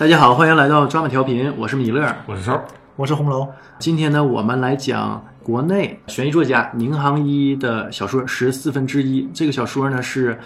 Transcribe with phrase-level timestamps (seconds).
[0.00, 2.16] 大家好，欢迎来到抓马调频，我是米勒。
[2.24, 2.58] 我是超，
[2.96, 3.46] 我是红楼。
[3.78, 9.24] 今天呢，我们来讲国内悬疑作家宁杭一的小说《十四分之一》。
[9.34, 10.38] 这个小说呢是，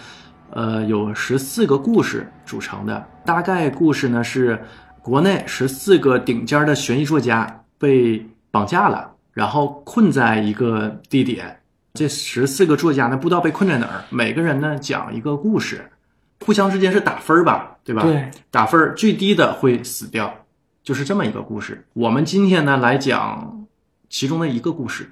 [0.49, 3.01] 呃，有十四个故事组成的。
[3.23, 4.61] 大概故事呢是，
[5.01, 11.57] 国内十四个顶尖的悬疑作家被绑架了，然后困在一个地点。
[11.93, 15.89] 这十四个作家呢，不知道被困在哪儿，每个人呢讲一个故事，
[16.45, 18.03] 互相之间是打分儿吧，对吧？
[18.03, 20.45] 对，打分儿最低的会死掉，
[20.83, 21.87] 就是这么一个故事。
[21.93, 23.65] 我们今天呢来讲
[24.09, 25.09] 其中的一个故事，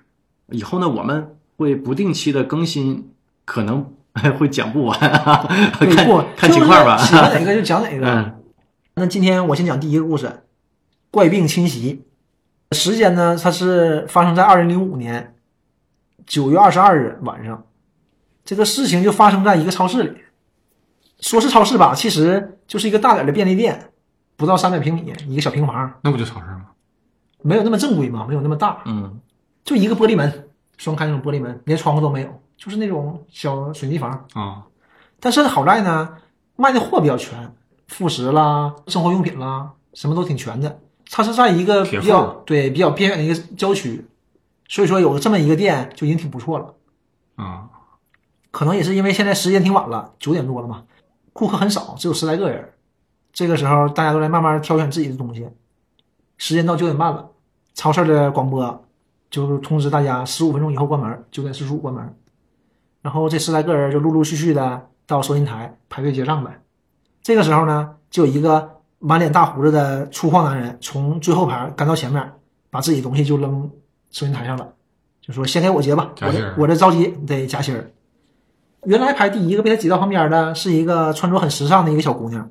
[0.49, 3.09] 以后呢我们会不定期的更新，
[3.45, 3.91] 可能
[4.37, 6.97] 会讲不完，看不看情况吧。
[6.97, 8.05] 就是喜欢哪个就讲哪个。
[8.07, 8.39] 嗯
[8.95, 10.43] 那今天我先讲第一个故事，
[11.09, 12.05] 怪病侵袭。
[12.73, 15.33] 时间呢，它是发生在二零零五年
[16.27, 17.63] 九月二十二日晚上。
[18.45, 20.11] 这个事情就发生在一个超市里，
[21.23, 23.91] 说是超市吧，其实就是一个大点的便利店，
[24.35, 26.65] 不到三百平米，一个小平房，那不就超市吗？
[27.41, 29.19] 没有那么正规嘛，没有那么大，嗯
[29.63, 34.25] 就一个玻璃门，双开那种玻璃门，连窗户都没有，就是那种小水泥房。
[34.33, 34.63] 啊，
[35.21, 36.17] 但是好在呢，
[36.57, 37.55] 卖的货比较全，
[37.87, 40.79] 副食啦、生活用品啦，什么都挺全的。
[41.09, 44.05] 它是在一个比较对比较边远的一个郊区，
[44.67, 46.73] 所以说有这么一个店就已经挺不错了。
[47.35, 47.69] 啊，
[48.51, 50.83] 可能也是因为现在时间挺晚了，九点多了嘛，
[51.33, 52.69] 顾客很少，只有十来个人。
[53.33, 55.47] 这个时候大家都在慢慢挑选自己的东西。
[56.37, 57.27] 时间到九点半了，
[57.73, 58.85] 超市的广播
[59.31, 62.15] 就通知大家十五分钟以后关门，九点四十五关门。
[63.01, 66.61] 然后这十来个人就陆陆续续的到收银台排队结账呗。
[67.21, 72.31] 这个时候呢，就有一个满脸大胡子的粗犷男人从最后排赶到前面，
[72.69, 73.69] 把自己东西就扔
[74.11, 74.73] 收银台上了，
[75.21, 77.89] 就说：“先给我结吧，我这我这着急得夹心儿。”
[78.85, 82.49] 原来排第一个被他挤到旁边的是一个穿着很时尚的一个小姑娘，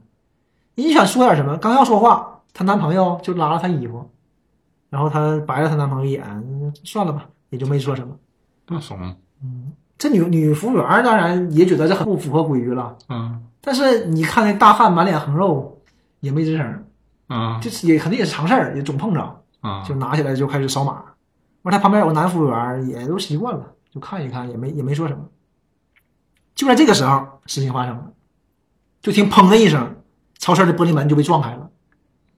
[0.74, 4.10] 你想说点什么，刚要说话，她男朋友就拉了她衣服，
[4.90, 8.16] 然后她白了她男朋友一眼，嗯算了吧，也就没说什么。
[8.68, 8.98] 那怂，
[9.42, 15.80] 嗯这女女服务员当然也觉得这很不符合规矩了，嗯但是你看那大汉满脸横肉，
[16.20, 16.84] 也没吱声，
[17.28, 21.04] 啊这也肯定也是常事儿，也总碰着，啊就拿起来就开始扫码。
[21.62, 25.22] 完，他旁边有个男服务员，也都习惯了，就看一看，也没也没说什么。
[26.54, 28.12] 就在这个时候，事情发生了，
[29.00, 29.96] 就听砰的一声，
[30.38, 31.70] 超市的玻璃门就被撞开了，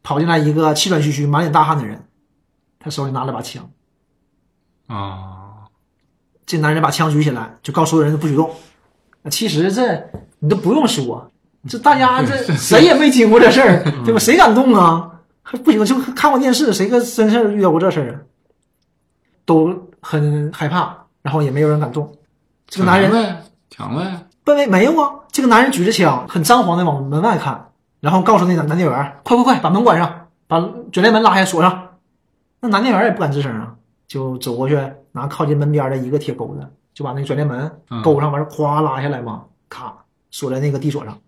[0.02, 2.04] 跑进来一个气喘吁吁、满脸大汗的人，
[2.78, 3.70] 他手里拿了把枪。
[4.86, 5.66] 啊，
[6.46, 8.50] 这男人把枪举起来，就告诉所有人不许动。
[9.30, 11.30] 其实这你都不用说，
[11.66, 14.18] 这大家这谁也没经过这事儿，对吧？
[14.18, 15.10] 谁敢动啊？
[15.42, 18.16] 还不行，就看过电视，谁个真事儿遇到过这事儿啊？
[19.46, 22.14] 都很害怕，然后也没有人敢动。
[22.66, 25.10] 这个男人呗，抢呗，奔没没有啊？
[25.32, 30.60] 这个男人举着枪，很张狂的往门外看，然后告诉那男男店员：“快快快，把门关上，把
[30.92, 31.88] 卷帘门拉下，锁上。”
[32.60, 33.74] 那男店员也不敢吱声啊，
[34.06, 34.80] 就走过去
[35.12, 39.94] 拿靠近门边的一个铁钩子，就把那个卷帘门嗯勾上，完事儿咵拉下来嘛，咔
[40.30, 41.18] 锁在那个地锁上。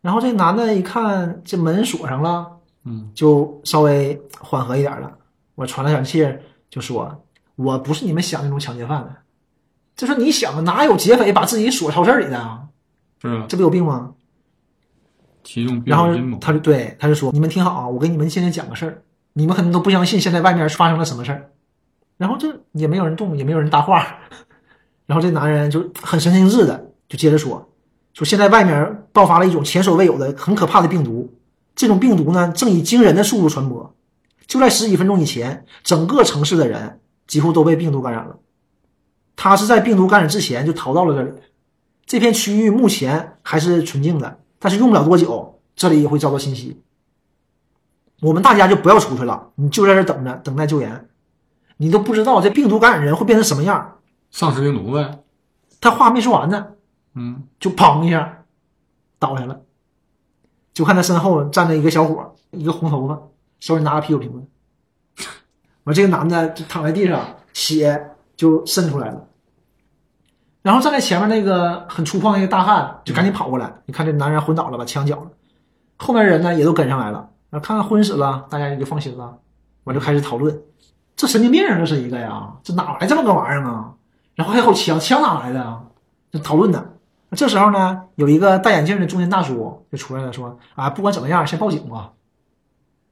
[0.00, 2.46] 然后这男的一看这门锁上了，
[2.84, 5.10] 嗯就稍微缓和一点了。
[5.56, 6.28] 我喘了喘气，
[6.70, 7.24] 就说
[7.56, 9.14] ：“我不是你们想那种抢劫犯的。”
[9.96, 12.62] 就说你想啊，哪有劫匪把自己锁超市里的啊？
[13.22, 14.12] 是啊，这不有病吗？
[15.44, 16.08] 其中然后
[16.40, 19.02] 他就对他就说：“你们听好啊，我给你们现在讲个事儿，
[19.34, 21.50] 你们可能都不相信现在外面发生了什么事儿。”
[22.16, 24.06] 然后这也没有人动，也没有人搭话。
[25.06, 27.68] 然后这男人就很神经质的就接着说
[28.14, 31.30] ：“说现在外面爆发了一种前所未有的很可怕的病毒，
[31.76, 33.94] 这种病毒呢正以惊人的速度传播。
[34.46, 38.38] 就在十几分钟以前，整个城市的人几乎都被病毒感染了。
[39.36, 41.32] 他是在病毒感染之前就逃到了这里。
[42.06, 46.82] 这片区域目前还是纯净的，但是用不了多久，这里也会遭到侵袭。
[48.20, 51.08] 我们大家就不要出去了，你就在这等着，等待救援。
[51.78, 53.98] 你都不知道这病毒感染人会变成什么样。
[54.30, 55.18] 丧尸病毒呗，
[55.80, 56.68] 他话没说完呢，
[57.14, 58.44] 嗯就砰一下
[59.18, 59.60] 倒下了。
[60.72, 63.20] 就看他身后站着一个小伙，一个红头发，
[63.60, 65.26] 手里拿个啤酒瓶子。
[65.84, 69.26] 完，这个男的就躺在地上，血就渗出来了。
[70.62, 75.30] 然后站在前面那个很粗犷的一个大汉就赶紧跑过来，你看这男人昏倒了，把枪缴了。
[75.96, 79.38] 后面人呢也都跟上来了，然后看看昏死了，大家也就放心了。
[79.84, 80.58] 我就开始讨论，
[81.14, 83.92] 这神经病啊，这是一个呀，这哪来这么个玩意儿啊？
[84.34, 85.82] 然后还有枪，枪哪来的啊？
[86.32, 86.84] 就讨论呢。
[87.36, 92.12] 这时候呢，有一个戴眼镜的中年大叔就出来了，说：“啊，不管怎么样，先报警吧。”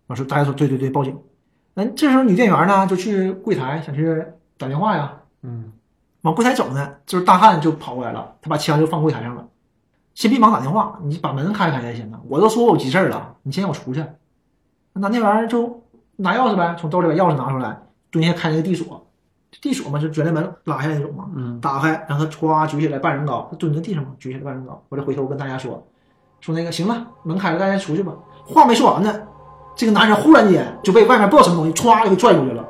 [0.07, 1.19] 我说：“大家说对对对，报警。”
[1.75, 4.25] 那，这时候女店员呢就去柜台想去
[4.63, 5.13] 打电话呀，
[5.43, 5.73] 嗯
[6.23, 9.45] 往柜台走呢，就是大汉就跑过来了，他把枪就放柜台上了。
[10.15, 12.21] 先别忙打电话，你把门开开才行啊！
[12.29, 14.05] 我都说我有急事儿了，你先让我出去。
[14.93, 15.83] 那玩意儿就
[16.17, 17.77] 拿钥匙呗，从兜里把钥匙拿出来，
[18.11, 19.05] 蹲下开那个地锁，
[19.61, 24.81] 地锁嘛，就卷帘门拉下来那种嘛，嗯打开，然后他歘举起来半人高，他蹲在地上嘛，举起来半人高。
[24.91, 25.85] 我就回头跟大家说，
[26.41, 28.13] 说那个行了，门开了，大家出去吧。
[28.45, 29.23] 话没说完呢，
[29.75, 32.65] 这个男人忽然间就被外面不知道什么东西歘就给拽出去了。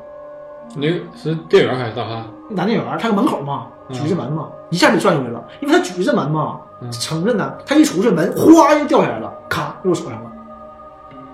[0.74, 2.24] 那个是店员还是大汉？
[2.48, 10.30] 男店员他搁门口嘛，嗯举着门嘛，一下就拽出来了，因为他举着门嘛，嗯撑着呢，他一出去门哗就掉下来了，咔又锁上了，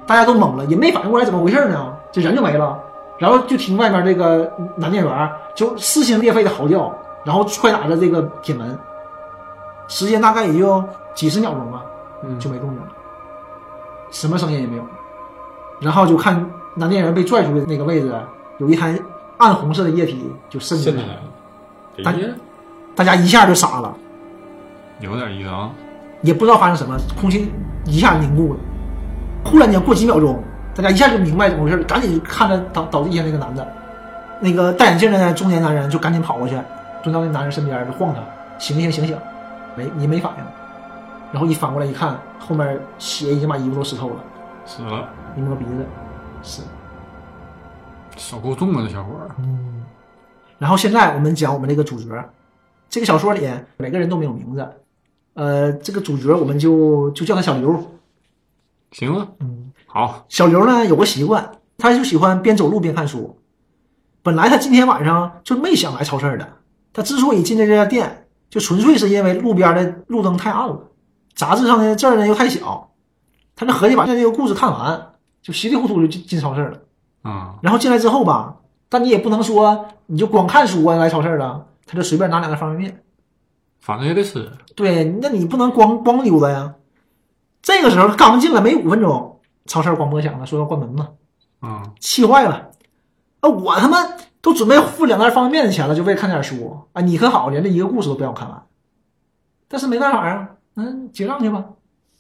[0.06, 2.78] 大家都懵了，也没反应过来怎么回事呢，这人就没了，
[3.18, 6.92] 然后就听外面这个男店员就撕心裂肺的嚎叫，
[7.24, 8.78] 然后踹打着这个铁门，
[9.88, 10.82] 时间大概也就
[11.14, 11.82] 几十秒钟吧，
[12.22, 12.86] 嗯，就没动静了，
[14.10, 14.84] 什么声音也没有，
[15.80, 18.14] 然后就看男店员被拽出去的那个位置
[18.58, 18.98] 有一滩
[19.38, 21.20] 暗红色的液体就渗进来了。
[22.04, 22.14] 大
[22.94, 23.94] 大家一下就傻了，
[25.00, 25.70] 有点意思啊。
[26.22, 27.50] 也不知道发生什么，空气
[27.84, 28.60] 一下凝固了。
[29.44, 30.42] 忽然间过几秒钟，
[30.74, 33.66] 大家一下就明白怎么回事，赶紧看着倒倒地下那个男的，
[34.40, 36.56] 那个戴眼镜的中年男人就赶紧跑过去，
[37.02, 38.20] 蹲到那男人身边就晃他，
[38.58, 39.16] 醒醒醒醒，
[39.76, 40.44] 没你没反应，
[41.32, 44.16] 然后一反过来一看，后面血已经把衣服都湿透了，
[44.66, 45.86] 死了，一摸鼻子，
[46.42, 46.62] 是。
[48.18, 49.34] 手够重啊，这小伙儿。
[49.38, 49.84] 嗯，
[50.58, 52.30] 然后现在我们讲我们这个主角，
[52.90, 54.68] 这个小说里每个人都没有名字，
[55.34, 57.92] 呃，这个主角我们就就叫他小刘。
[58.90, 63.38] 行啊，嗯，好，小刘呢有个习惯，他就喜欢边走路边看书。
[64.22, 66.48] 本来他今天晚上就没想来超市的，
[66.92, 70.90] 他之所以进这家店，就纯粹是因为路边的路灯太暗了，
[71.34, 72.90] 杂志上的字儿呢又太小，
[73.54, 76.80] 他就合计把这个故事看完，就稀里糊涂就进进超市了。
[77.22, 78.56] 啊，然后进来之后吧，
[78.88, 83.02] 但你也不能说你就光看书啊来超市了，他就随便拿两个方便面。
[83.80, 84.50] 反正也得吃。
[84.74, 86.74] 对，那你不能光光溜达呀。
[87.62, 91.14] 这个时候刚进来没五分钟，超市广播响了，说要关门了，
[91.60, 92.70] 啊，气坏了。
[93.40, 93.98] 啊，我他妈
[94.40, 97.02] 都准备付两袋方便面的钱了，就为看点书啊！
[97.02, 98.62] 你可好，连这一个故事都不让我看完。
[99.68, 101.64] 但是没办法啊，嗯，结账去吧。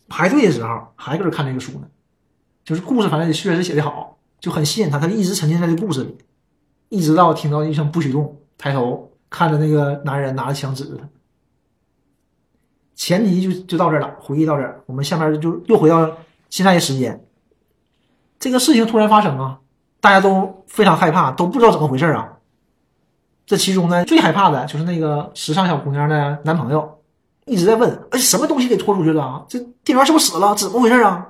[0.08, 1.88] 排队的时候还搁这看这个书呢，
[2.64, 6.16] 就是故事反正确实写的好，就很吸引他，他就一直沉浸在这故事里，
[6.88, 11.08] 一直到听到一声不许动，抬头看着那个男人拿着枪指着他。
[12.94, 16.16] 前提就就到这儿了，回忆到这儿，我们下面就又回到
[16.50, 17.24] 现在的时间。
[18.38, 19.60] 这个事情突然发生啊，
[20.00, 22.38] 大家都非常害怕，都不知道怎么回事啊。
[23.46, 27.00] 这其中呢，最害怕的就是那个时尚小姑娘的男朋友，
[27.46, 29.44] 一直在问：“哎，什么东西给拖出去了啊？
[29.48, 30.54] 这店员是不是死了？
[30.54, 31.26] 怎么回事啊？”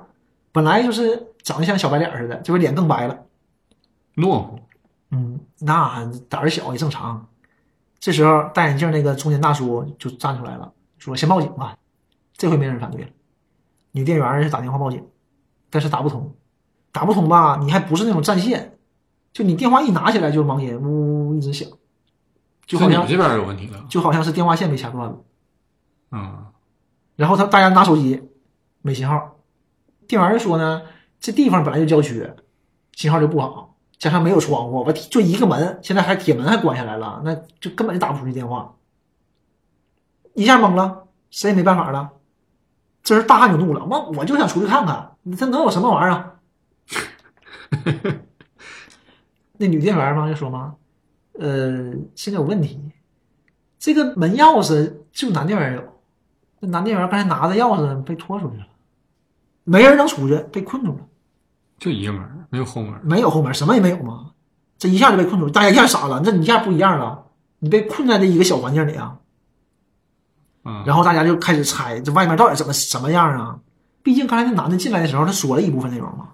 [0.51, 3.25] 本来就是长得像小白脸似的，这回脸更白了。
[4.15, 4.59] 懦夫。
[5.11, 7.27] 嗯，那胆儿小也正常。
[7.99, 11.77] 这时候戴眼镜那个中年大叔就站出来了，说：“先报警吧。”
[12.37, 13.09] 这回没人反对了。
[13.91, 15.05] 女店员是打电话报警，
[15.69, 16.33] 但是打不通，
[16.91, 17.57] 打不通吧？
[17.59, 18.77] 你还不是那种占线，
[19.33, 21.67] 就你电话一拿起来就是盲音，呜呜一直响，
[22.65, 23.83] 就好像你这边有问题了。
[23.89, 25.17] 就好像是电话线被掐断了。
[26.11, 26.45] 嗯，
[27.15, 28.29] 然后他大家拿手机
[28.81, 29.35] 没信号，
[30.07, 30.83] 店员说呢，
[31.19, 32.31] 这地方本来就郊区，
[32.93, 38.75] 信号就不好，加上没有窗户，我就一个门，现在还铁门还关下来了，那就根本就打不出去电话。
[40.33, 42.11] 一下懵了，谁也没办法了。
[43.03, 46.35] 这时大汉就怒了，我我就想出去看看，你这能有什么玩意儿啊？
[49.57, 50.75] 那女店员嘛就说嘛，
[51.33, 52.79] 呃，现在有问题，
[53.77, 55.83] 这个门钥匙就男店员有。
[56.61, 58.67] 那男店员刚才拿着钥匙被拖出去了，
[59.63, 61.07] 没人能出去，被困住了，
[61.79, 62.99] 就一个门，没有后门。
[63.03, 64.31] 没有后门，什么也没有嘛，
[64.77, 67.23] 这一下就被困住，大家一下傻了，那你一下不一样了，
[67.59, 69.17] 你被困在这一个小环境里啊，
[70.65, 73.59] 嗯，然后大家就开始猜这外面到底怎么什么样啊？
[74.03, 76.29] 毕竟刚才那男的进来的时候，他说了一部分内容嘛，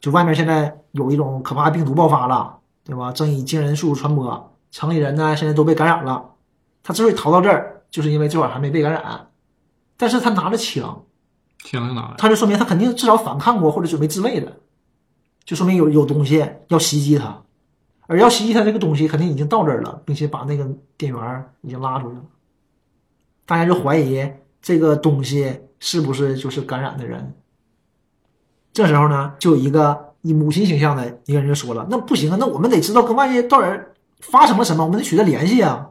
[0.00, 3.12] 就外面现在有一种可怕的病毒爆发了，对吧？
[3.12, 6.24] 正以惊人速度传播，城里人呢现在都被感染了。
[6.82, 9.28] 他之所以逃到这儿，就是因为这会儿还没被感染，
[9.96, 11.04] 但是他拿着枪，
[11.58, 12.14] 枪是哪来？
[12.16, 14.59] 他就说明他肯定至少反抗过或者准备自卫的，
[15.44, 17.42] 就说明有有东西要袭击他，
[18.06, 22.22] 而要袭击他这个东西肯定已经到这儿了，并且把那个店员已经拉出去了。
[23.46, 24.32] 大家就怀疑
[24.62, 27.34] 这个东西是不是就是感染的人。
[28.72, 33.80] 这时候呢，就有一个以母亲形象的一个人就说了：“那不行啊，那我们得知道跟外界到底
[34.20, 35.88] 发生了什么，我们得取得联系啊。”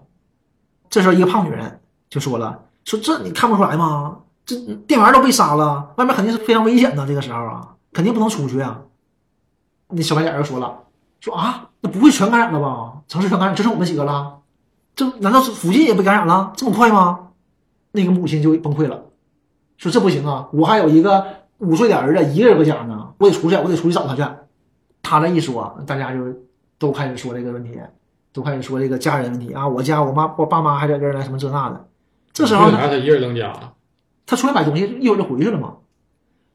[0.89, 4.20] 这时候，一个胖女人就说了：“说这你看不出来吗？
[4.46, 4.56] 这
[4.88, 7.06] 店员都被杀了，外面肯定是非常危险的。
[7.06, 8.82] 这个时候啊，肯定不能出去啊。”
[9.89, 10.84] 那小白脸又说了
[11.19, 13.01] ：“说啊，那不会全感染了吧？
[13.08, 14.39] 城市全感染，就剩我们几个了。
[14.96, 16.53] 这难道是附近也被感染了？
[16.55, 17.29] 这么快吗？”
[17.91, 19.05] 那个母亲就崩溃了，
[19.77, 21.25] 说：“这不行啊，我还有一个
[21.58, 23.13] 五岁的儿子，一个人搁家呢。
[23.17, 24.24] 我得出去，我得出去找他去。
[25.01, 26.19] 他这一说，大家就
[26.77, 27.79] 都开始说这个问题，
[28.31, 31.88] 都开始说这个家人问题啊，我家我妈我爸妈还在这儿呢，什么这那的。
[32.31, 33.51] 这时候呢，为啥他一人扔家？
[34.27, 35.74] 他出来买东西，一会儿就回去了嘛。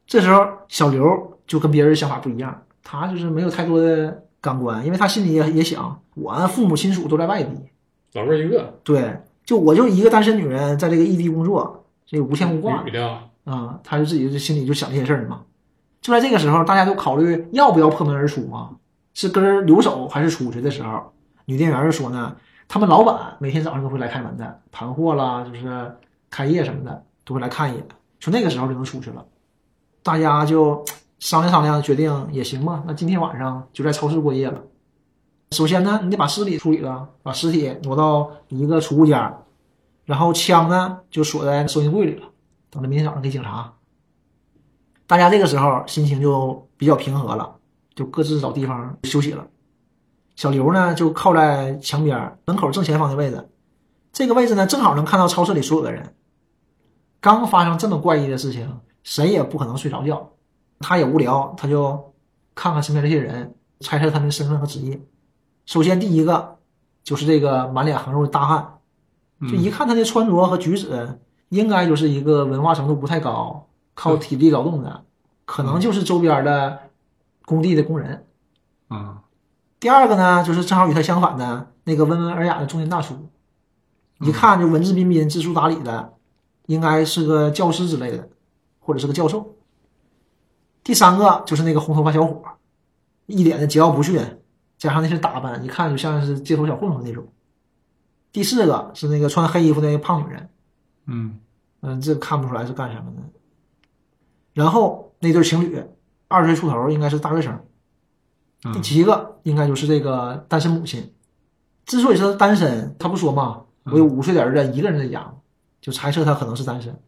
[0.07, 7.49] 这时候小刘就跟别人想法不一样，他就是没有太多的感官，因为他心里也也想，我父母亲属都在外地，
[8.13, 12.83] 老妹儿一个，对，就我就一个单身女人在这个异地工作，这个无牵无挂。
[12.83, 15.41] 女的，啊，他就自己就心里就想这些事儿嘛。
[15.99, 18.77] 就在这个时候，大家都考虑要不要破门而出嘛，
[19.15, 21.11] 是跟人留守还是出去的时候，
[21.45, 22.35] 女店员就说呢，
[22.67, 25.95] 他们老板每天早上都会来开门的，盘货啦，就是
[26.29, 27.83] 开业什么的都会来看一眼，
[28.19, 29.25] 说那个时候就能出去了。
[30.03, 30.85] 大家就
[31.19, 34.61] 商量商量，决定也行吧，那今天晚上就在超市过夜了。
[35.51, 39.37] 首先呢，你得把尸体处理了，把尸体挪到一个储物间，
[40.03, 42.27] 然后枪呢就锁在收银柜里了，
[42.69, 43.73] 等着明天早上给警察。
[45.07, 47.55] 大家这个时候心情就比较平和了，
[47.95, 49.47] 就各自找地方休息了。
[50.35, 53.47] 小刘呢就靠在墙边门口正前方的位置，
[54.11, 56.13] 这个位置呢正好能看到超市里所有的人。
[57.21, 60.31] 刚发生这么怪异的事情，谁也不可能睡着觉。
[60.79, 62.13] 他也无聊，他就
[62.53, 65.01] 看看身边这些人，猜测他们的身份和职业。
[65.65, 66.57] 首先第一个
[67.03, 68.79] 就是这个满脸横肉的大汉，
[69.41, 75.03] 就一看他的穿着和举止，应该就是一个文化程度不太高、靠体力劳动的，
[75.45, 76.79] 可能就是周边的
[77.45, 78.25] 工地的工人。
[78.87, 79.23] 啊，
[79.79, 83.29] 第二个呢，就是正好与他相反的那个温文尔雅的中年大叔，
[84.19, 86.13] 一看就文质彬彬、知书达理的，
[86.67, 88.29] 应该是个教师之类的，
[88.79, 89.54] 或者是个教授。
[90.85, 92.43] 第三个就是那个红头发小伙，
[93.25, 94.21] 一脸的桀骜不驯，
[94.77, 97.27] 加上那身打扮，一看就像是街头小混混那种。
[98.31, 100.49] 第四个是那个穿黑衣服那个胖女人，
[101.07, 101.39] 嗯，
[101.81, 103.17] 嗯，这看不出来是干什么的。
[104.53, 105.83] 然后那对情侣，
[106.27, 107.59] 二十岁出头，应该是大学生。
[108.61, 111.11] 第嗯七个应该就是这个单身母亲。
[111.87, 115.33] 之所以是单身，他不说嘛，我有五岁的儿子一个人在家，
[115.81, 116.99] 就猜测他可能是单身。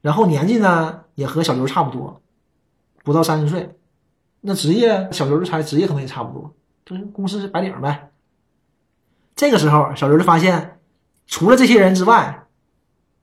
[0.00, 2.20] 然后年纪呢也和小刘差不多，
[3.04, 3.72] 不到三十岁。
[4.40, 6.52] 那职业小刘就猜职业可能也差不多，
[6.84, 8.10] 就是公司是白领呗。
[9.36, 10.80] 这个时候，小刘就发现，
[11.26, 12.46] 除了这些人之外，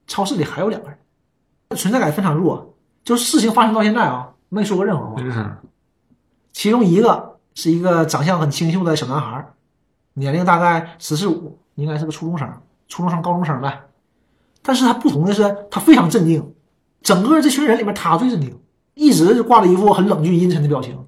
[0.07, 0.97] 超市里还有两个人，
[1.75, 2.73] 存在感非常弱。
[3.03, 5.61] 就是事情发生到现在啊，没说过任何话。
[6.51, 9.53] 其中一个是一个长相很清秀的小男孩，
[10.13, 12.47] 年龄大概十四五，应该是个初中生，
[12.87, 13.83] 初中生、高中生呗。
[14.61, 16.53] 但是他不同的是，他非常镇定，
[17.01, 18.59] 整个这群人里面他最镇定，
[18.93, 21.05] 一直就挂着一副很冷峻阴沉的表情，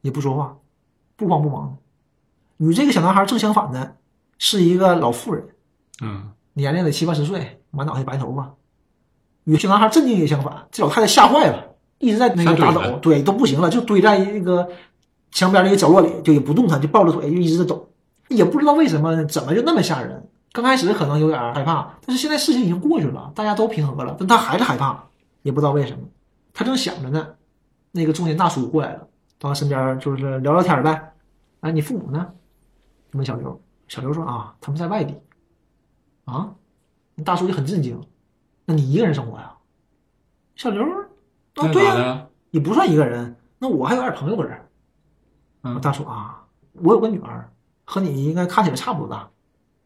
[0.00, 0.56] 也不说话，
[1.16, 2.66] 不慌不忙的。
[2.66, 3.96] 与这个小男孩正相反的
[4.38, 5.48] 是一个老妇人，
[6.02, 8.54] 嗯，年龄得七八十岁，满脑袋白头发。
[9.44, 14.68] 与小男孩镇定也相反，这老太太吓坏了，一直在那个打抖对，都不行了，就堆在那个
[15.32, 17.88] 墙边那个角落里，就也不动弹，就抱着腿就一直在抖，
[18.28, 20.28] 也不知道为什么，怎么就那么吓人。
[20.52, 25.04] 刚开始可能有点害怕，但是现在事情已经过去了，大家都平和了，但他还是害怕，
[25.42, 26.04] 也不知道为什么。
[26.52, 27.34] 他正想着呢，
[27.90, 31.12] 那个中年大叔过来了，到他身边就是聊聊天呗。
[31.60, 32.32] 哎，你父母呢？
[33.12, 33.60] 问小刘。
[33.88, 35.14] 小刘说啊，他们在外地。
[36.24, 36.54] 啊，
[37.14, 38.00] 那大叔就很震惊。
[38.64, 39.52] 那你一个人生活呀？
[40.56, 42.30] 小刘，啊，对呀、咋的？
[42.50, 43.36] 也不算一个人。
[43.58, 44.68] 那我还有点朋友搁这儿。
[45.62, 47.48] 嗯大叔啊，我有个女儿，
[47.84, 49.28] 和你应该看起来差不多大，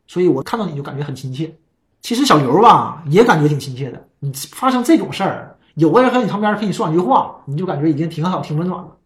[0.06, 1.56] 所以我看到你就感觉很亲切。
[2.00, 4.08] 其实小刘吧，也感觉挺亲切的。
[4.20, 8.96] 你发生这种事儿，有个人和你旁边陪你说两句话，你就感觉已经挺好、挺温暖了。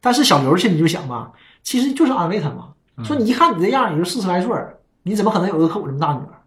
[0.00, 2.74] 但是小刘心里就想吧，其实就是安慰他嘛，
[3.04, 6.42] 说你一看你这样也就四十来岁儿，你怎么可能有个和我这么大女儿？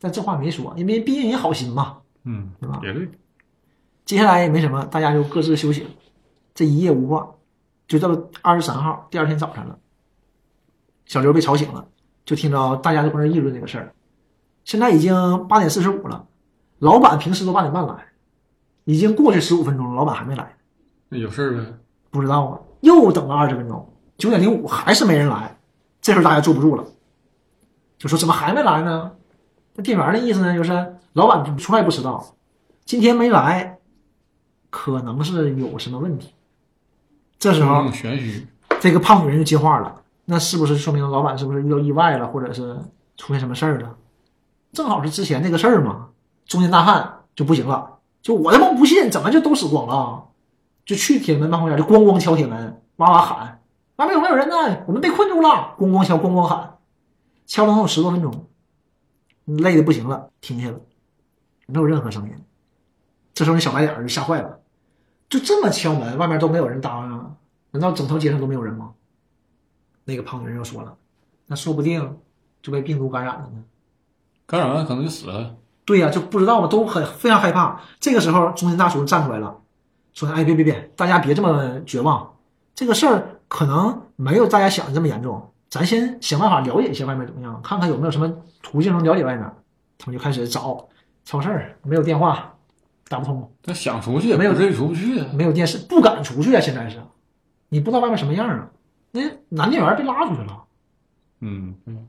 [0.00, 1.98] 但这话没说，因为毕竟人好心嘛。
[2.24, 3.08] 嗯对吧，也对，
[4.04, 5.90] 接下来也没什么，大家就各自休息了。
[6.54, 7.28] 这一夜无话，
[7.86, 8.10] 就到
[8.42, 9.78] 二十三号第二天早上了。
[11.06, 11.86] 小刘被吵醒了，
[12.24, 13.94] 就听着大家都搁那议论这个事儿。
[14.64, 16.26] 现在已经八点四十五了，
[16.78, 18.07] 老板平时都八点半来，
[18.88, 20.56] 已经过去十五分钟了，老板还没来，
[21.10, 21.62] 那有事儿呗？
[22.10, 22.58] 不知道啊。
[22.80, 25.58] 又等了二十分钟，九点零五还是没人来。
[26.00, 26.82] 这时候大家坐不住了，
[27.98, 29.12] 就说怎么还没来呢？
[29.74, 32.34] 那店员的意思呢，就是老板从来不迟到，
[32.86, 33.78] 今天没来，
[34.70, 36.32] 可能是有什么问题。
[37.38, 38.46] 这时候嗯，玄虚，
[38.80, 42.74] 这个胖女人就接话了，那是不是说明老板是不是遇到意外了，或者是
[43.18, 43.94] 出现什么事儿了？
[44.72, 46.08] 正好是之前那个事儿嘛。
[46.46, 47.97] 中年大汉就不行了，
[48.28, 50.28] 就我他妈不信，怎么就都死光了？
[50.84, 53.62] 就去铁门办公室，就咣咣敲铁门，哇哇喊
[53.96, 54.84] ：“外面有没有人呢？
[54.86, 56.76] 我们被困住了！”咣咣敲，咣咣喊，
[57.46, 58.46] 敲了能有十多分钟，
[59.46, 60.78] 累的不行了，停下了，
[61.68, 62.34] 没有任何声音。
[63.32, 64.60] 这时候那小白脸就吓坏了，
[65.30, 67.34] 就这么敲门，外面都没有人答应，
[67.70, 68.92] 难道整条街上都没有人吗？
[70.04, 70.94] 那个胖女人又说了，
[71.46, 72.18] 那说不定
[72.60, 73.64] 就被病毒感染了呢。
[74.44, 75.56] 感染完可能就死了。
[75.88, 77.80] 对呀、就不知道嘛，都很非常害怕。
[77.98, 79.56] 这个时候，中心大叔站出来了，
[80.12, 82.34] 说：“哎，别别别，大家别这么绝望，
[82.74, 85.50] 这个事儿可能没有大家想的这么严重。
[85.70, 88.30] 咱先想办法了解一下外面怎么样，看看有没有什么
[88.62, 89.50] 途径能了解外面。”
[89.96, 90.86] 他们就开始找
[91.24, 92.54] 超市，没有电话，
[93.08, 95.26] 打不通，他想出去也没有不至于出不去啊。
[95.32, 96.60] 没有电视，不敢出去啊。
[96.60, 97.02] 现在是，
[97.70, 98.68] 你不知道外面什么样啊。
[99.10, 100.64] 那男店员被拉出去了，
[101.40, 102.06] 嗯嗯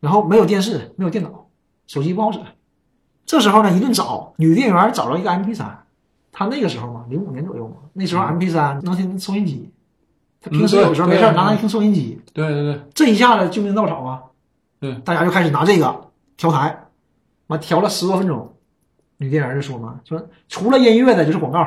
[0.00, 1.46] 然后没有电视，没有电脑，
[1.86, 2.40] 手机不好使。
[3.30, 5.86] 这时候呢，一顿找，女店员找着一个 MP 三，
[6.32, 9.70] 她那个时候嘛，零五年左右嘛，那时候 MP 三能听收音机，
[10.40, 14.20] 她平时有时候没事拿来听收音机，对对对，这一下子救命稻草啊！
[14.80, 16.88] 对大家就开始拿这个调台，
[17.46, 18.52] 完调了十多分钟，
[19.18, 21.64] 女店员就说嘛，说除了音乐的就是广告，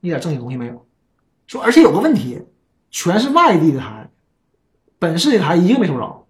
[0.00, 0.84] 一点正经东西没有。
[1.46, 2.42] 说而且有个问题，
[2.90, 4.10] 全是外地的台，
[4.98, 6.26] 本市的台一个没收着。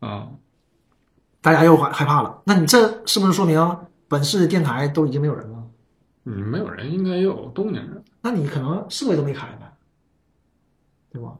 [0.00, 0.28] 啊，
[1.48, 2.42] 大家又害害怕了。
[2.44, 3.76] 那你这是不是说明
[4.06, 5.64] 本市的电台都已经没有人了？
[6.24, 9.72] 嗯，没有人应该也有动静的，那你可能设备都没开呗，
[11.10, 11.32] 对吧？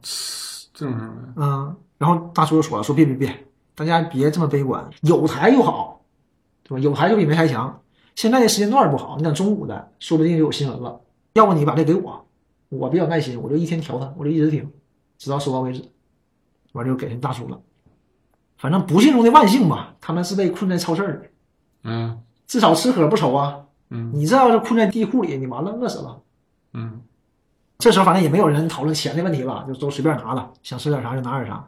[0.73, 1.21] 正常呗。
[1.35, 1.75] 嗯。
[1.99, 6.03] 然后大叔又说了，说别别别，大家别这么悲观，有台就好，
[6.63, 6.79] 对吧？
[6.79, 7.79] 有台就比没台强。
[8.15, 10.99] 现在的时间段不好，你等中午的，说不定就有新闻了。
[11.33, 12.25] 要不你把这给我，
[12.69, 14.71] 我比较耐心，我就一天调它，我就一直听，
[15.19, 15.87] 直到收到为止。
[16.71, 17.61] 完就给人大叔了。
[18.59, 21.27] 反正不幸中的万幸吧，他们是被困在超市里，
[21.83, 23.65] 嗯至少吃喝不愁啊。
[23.89, 26.21] 嗯你这要是困在地库里，你完了饿死了。
[26.73, 27.01] 嗯
[27.79, 31.65] 这时候反正也没有人讨论钱的问题了，就都随便拿了，想吃点啥就拿点啥。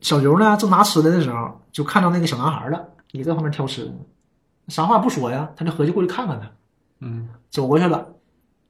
[0.00, 3.92] 小刘呢正拿吃的的时候，就看到那个小男孩了，也在旁边挑吃的，
[4.68, 6.50] 啥话不说呀，他就合计过去看看他。
[7.00, 8.06] 嗯走过去了，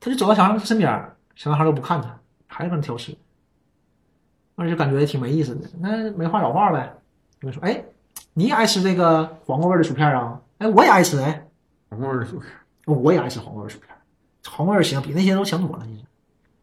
[0.01, 0.91] 他就走到小男孩身边，
[1.37, 3.17] 小男孩都不看他，还搁那挑吃，
[4.57, 5.69] 而且感觉挺没意思的。
[5.79, 6.93] 那没话找话呗，
[7.45, 7.85] 就说：“哎，
[8.33, 10.41] 你也爱吃这个黄瓜味的薯片啊？
[10.59, 11.47] 哎，我也爱吃，哎，
[11.91, 12.49] 黄瓜味的薯片。
[12.87, 13.89] 我也爱吃黄瓜味薯片，
[14.47, 15.85] 黄瓜味儿行，比那些都强多了。
[15.87, 16.05] 其实，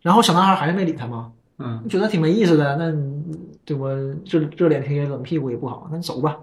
[0.01, 3.89] 然后小男孩还是没理他嘛，嗯觉得挺没意思的，那你对我
[4.23, 6.37] 这热脸贴冷屁股也不好，那你走吧。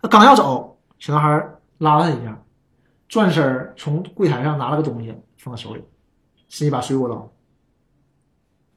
[0.00, 2.38] 他刚要走，小男孩拉了他一下，
[3.08, 5.82] 转身儿从柜台上拿了个东西放在手里，
[6.48, 7.32] 是一把水果刀。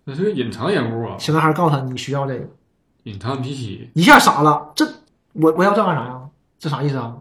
[0.06, 2.48] 那是个隐藏人物啊，小男孩告诉他你需要这个，
[3.04, 3.90] 隐藏 P 七。
[3.96, 4.88] 一下傻了，这
[5.36, 6.30] 我我要这干啥呀？
[6.58, 7.18] 这啥意思啊？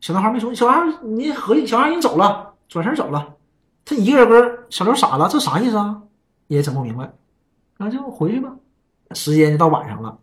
[0.00, 3.34] 小男孩没说，小孩你合计，小男孩人走了，转身走了，
[3.84, 6.02] 他一个人跟小刘傻了，这啥意思啊？
[6.48, 7.10] 也整不明白，
[7.78, 8.52] 那就回去吧。
[9.12, 10.18] 时间就到晚上了，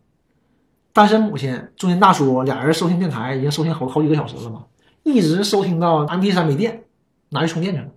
[0.94, 4.66] 单身母亲、中年大叔俩人收听电台已经收听好好几个小时了嘛，
[5.04, 6.84] 一直收听到 MP 三没电，
[7.30, 7.88] 拿去充电去了。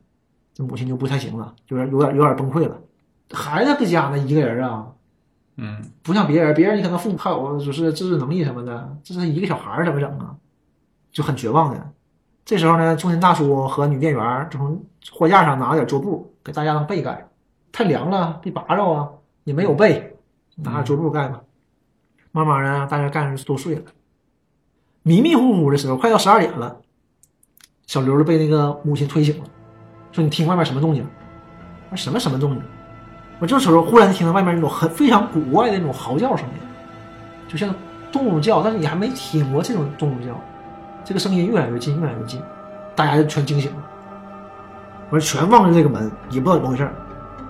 [0.54, 2.80] 这母亲就不太行了，就是有点有点崩溃了。
[3.32, 4.86] 孩子搁家呢，一个人啊，
[5.56, 10.34] 嗯不像别人，别人你可能父母还有就是自制能力什么的，这是一个小孩儿怎么整啊？
[11.12, 11.90] 就很绝望的。
[12.44, 17.28] 这时候呢，中年大叔和女店员就从货架上拿了点桌布给大家当被盖，
[17.72, 19.08] 太凉了，被拔着啊，
[19.44, 20.16] 也没有被，
[20.56, 21.40] 拿点桌布盖吧。
[22.32, 23.82] 慢慢的，大家盖上都睡了。
[25.04, 26.80] 迷迷糊糊的时候，快到十二点了，
[27.86, 29.44] 小刘就被那个母亲推醒了，
[30.10, 31.06] 说：“你听外面什么动静？”
[31.90, 32.62] 我说：“什么什么动静？”
[33.40, 36.60] 我这时候忽然听到外面那种很非常古怪的那种嚎叫声音，
[37.48, 37.74] 就像
[38.12, 40.40] 动物叫，但是你还没听过这种动物叫，
[41.04, 42.40] 这个声音越来越近，越来越近，
[42.94, 43.76] 大家就全惊醒了。
[45.10, 46.88] 我说全望着这个门，也不知道怎么回事。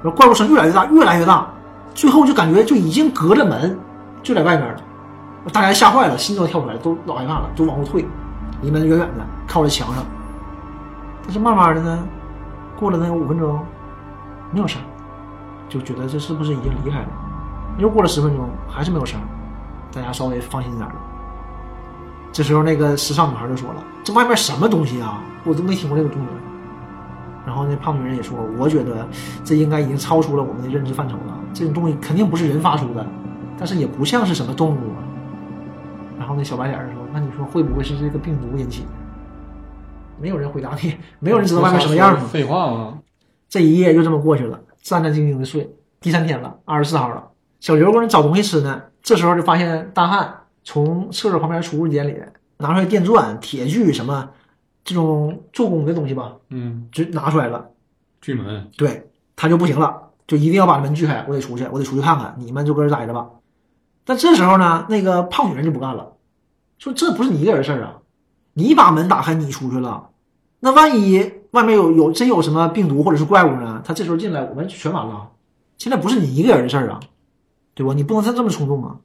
[0.03, 1.47] 我说怪物声越来越大，越来越大，
[1.95, 3.79] 最后就感觉就已经隔着门
[4.23, 4.81] 就在外面了。
[5.53, 8.05] 大家吓坏了，心都跳出来，都老害怕了，都往后退，
[8.63, 10.05] 离门远远的靠在墙上。
[11.23, 12.09] 但是慢慢的呢，
[12.79, 13.61] 过了那五分钟，
[14.51, 14.81] 没有声。
[15.69, 17.09] 就觉得这是不是已经离开了？
[17.79, 19.27] 又过了十分钟，还是没有声儿，
[19.93, 20.89] 大家稍微放心点。
[22.33, 25.23] 这时候，那个时尚女孩就说了：“这外面什么东西啊？
[25.45, 26.29] 我都没听过这个动静。”
[27.47, 29.07] 然后那胖女人也说：“我觉得
[29.45, 31.39] 这应该已经超出了我们的认知范畴了。
[31.53, 33.07] 这种东西肯定不是人发出的，
[33.59, 35.03] 但是也不像是什么动物啊。”
[36.19, 38.89] 然后那小白脸儿说：“那你说会不会是这个病毒引起的？”
[40.21, 42.25] 没有人回答你，没有人知道外面什么样嘛。
[42.27, 42.99] 废话吗？
[43.49, 45.69] 这一夜就这么过去了，战战兢兢的睡。
[46.01, 48.83] 第三天了，二十四号了，小刘搁那找东西吃呢。
[49.03, 52.15] 这时候就发现大汉从厕所旁边储物间里
[52.59, 54.31] 拿出来电钻、铁锯什么
[54.85, 57.71] 这种做工的东西吧，嗯，就拿出来了。
[58.21, 58.71] 锯门。
[58.77, 63.29] 对他就不行了，就一定要把门锯开，我得出去，我得出去看看，你们就搁这待着吧。
[64.05, 66.13] 但这时候呢，那个胖女人就不干了，
[66.79, 67.97] 说这不是你一个人事儿啊，
[68.53, 70.11] 你把门打开，你出去了，
[70.65, 73.83] 那万一外面有有真有什么病毒或者是怪物呢？
[73.85, 75.29] 他这时候进来，我们全完了。
[75.77, 77.01] 现在不是你一个人的事儿啊，
[77.75, 77.93] 对吧？
[77.93, 78.97] 你不能这这么冲动啊。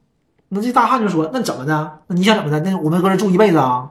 [0.48, 1.98] 那这大汉就说：“那怎么的？
[2.06, 2.60] 那你想怎么的？
[2.60, 3.90] 那我们搁这住一辈子啊，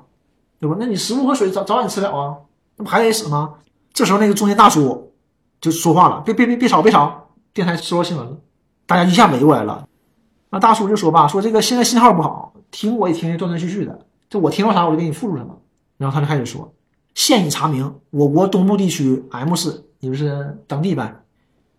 [0.60, 0.76] 对吧？
[0.80, 2.38] 那你食物和水早早晚吃了啊，
[2.76, 3.54] 那不还得死吗？”
[3.94, 5.14] 这时候那个中年大叔
[5.62, 8.36] 就说话了：“别别别别吵别吵，电台说新闻了。”
[8.88, 9.88] 大家一下围过来了。
[10.50, 15.56] 那大叔就说吧：“说这个现在信号不好，听我也听得断断续续的，这我听到啥我就给你复述什么。”
[16.00, 16.74] 然后他就开始说
[17.16, 21.22] ：“现已查明，我国东部地区 M 市，也就是当地呗，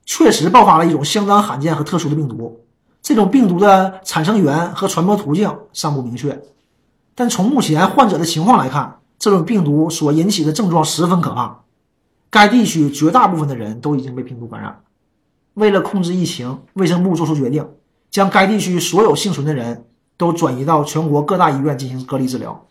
[0.05, 2.61] 确实爆发了一种相当罕见和特殊的病毒。
[3.03, 6.43] 这种病毒的产生源和传播途径尚不明确，
[7.15, 11.61] 但从目前患者的情况来看，这种病毒所引起的症状十分可怕。
[12.29, 14.81] 该地区绝大部分的人都已经被病毒感染。
[15.55, 17.67] 为了控制疫情，卫生部作出决定，
[18.11, 22.67] 将该地区所有幸存的人都转移到全国各大医院进行隔离治疗。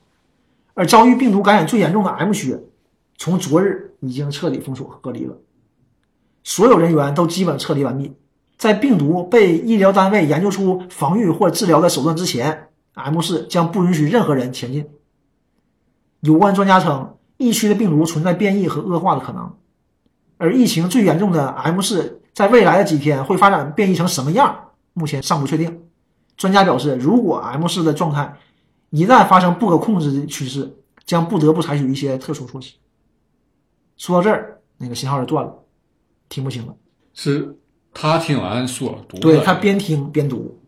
[0.73, 2.57] 而遭遇病毒感染最严重的 M 区，
[3.17, 5.35] 从昨日已经彻底封锁和隔离了，
[6.43, 8.15] 所有人员都基本撤离完毕。
[8.57, 14.85] 在病毒被医疗单位研究出防御或治疗的手段之前，M 市将不允许任何人前进。
[16.21, 19.53] 有关专家称，疫区的病毒存在变异和恶化的可能，
[20.37, 25.83] 而疫情最严重的 M 市在未来的几天会发展变异成什么样，目前尚不确定。
[26.35, 28.37] 专家表示，如果 M 市的状态
[28.89, 32.73] 一旦发生不可控制的趋势，将不得不采取一些特殊措施。
[33.97, 35.53] 说到这儿，那个信号就断了，
[36.29, 36.73] 听不清了。
[37.13, 37.57] 是
[37.93, 40.59] 他听完说读，对他边听边读，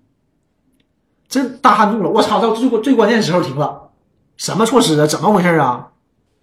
[1.27, 2.41] 这大汉怒了，我操！
[2.41, 3.89] 到最最关键的时候停了，
[4.35, 5.07] 什么措施啊？
[5.07, 5.91] 怎么回事啊？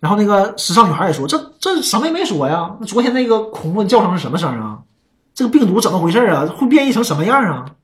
[0.01, 2.77] 然后那个时尚女孩也说：“这这什么也没说呀？
[2.81, 4.81] 那昨天那个恐怖叫声是什么声啊？
[5.35, 6.47] 这个病毒怎么回事啊？
[6.47, 7.75] 会变异成什么样啊？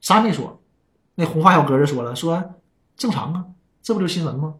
[0.00, 0.60] 啥也没说。”
[1.14, 2.42] 那红发小哥就说了：“说
[3.00, 3.46] 正常啊，
[3.82, 4.56] 这不就是新闻吗？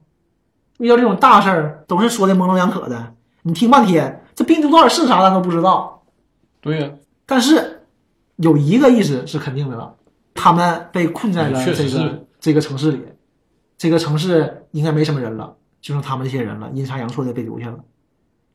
[0.79, 6.03] 遇到这种大事儿都是说的模棱两可的，你听半天，这病毒到底是啥咱都不知道。
[6.63, 6.91] 对呀、
[7.27, 7.83] 但是
[8.37, 9.95] 有一个意思是肯定的了，
[10.33, 13.05] 他们被困在了这个这个城市里，
[13.77, 17.79] 这个城市应该没什么人了，就剩他们这些人了，阴差阳错的被留下了。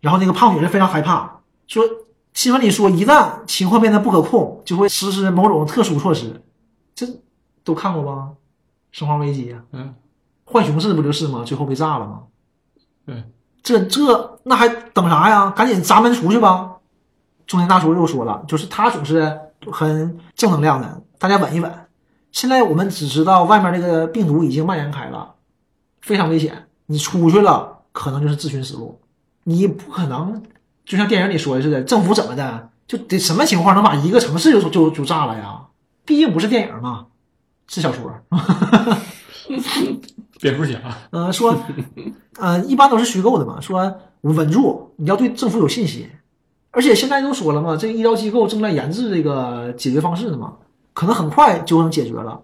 [0.01, 1.83] 然后那个胖女人非常害怕，说
[2.33, 6.41] 新闻里说一旦情况变得不可控，就会实施某种特殊措施。
[6.95, 7.05] 这
[7.63, 8.31] 都看过吧？
[8.95, 9.93] 生化危机呀、嗯，
[10.45, 11.43] 浣熊市不就是吗？
[11.45, 12.21] 最后被炸了吗？
[13.05, 13.25] 对，
[13.61, 15.49] 这这那还等啥呀？
[15.49, 16.77] 赶紧砸门出去吧！
[17.45, 19.37] 中年大叔又说了，就是他总是
[19.69, 21.69] 很正能量的，大家稳一稳。
[22.31, 25.35] 现在我们只知道外面这个病毒已经蔓延开了，
[25.99, 26.67] 非常危险。
[26.85, 29.01] 你出去了，可能就是自寻死路。
[29.43, 30.41] 你不可能
[30.85, 35.65] 就像电影里说的似的，政府怎么的，就得什么情况能把一个城市就就就炸了呀？
[36.05, 37.07] 毕竟不是电影嘛，
[37.67, 38.11] 是小说。
[40.41, 40.79] 蝙蝠侠，
[41.11, 41.55] 呃，说，
[42.39, 43.61] 呃，一般都是虚构的嘛。
[43.61, 46.07] 说稳住，你要对政府有信心。
[46.71, 50.55] 而且现在都说了嘛，这个医疗机构正在研制这个解决方式呢嘛，
[50.93, 52.41] 可能很快就能解决了。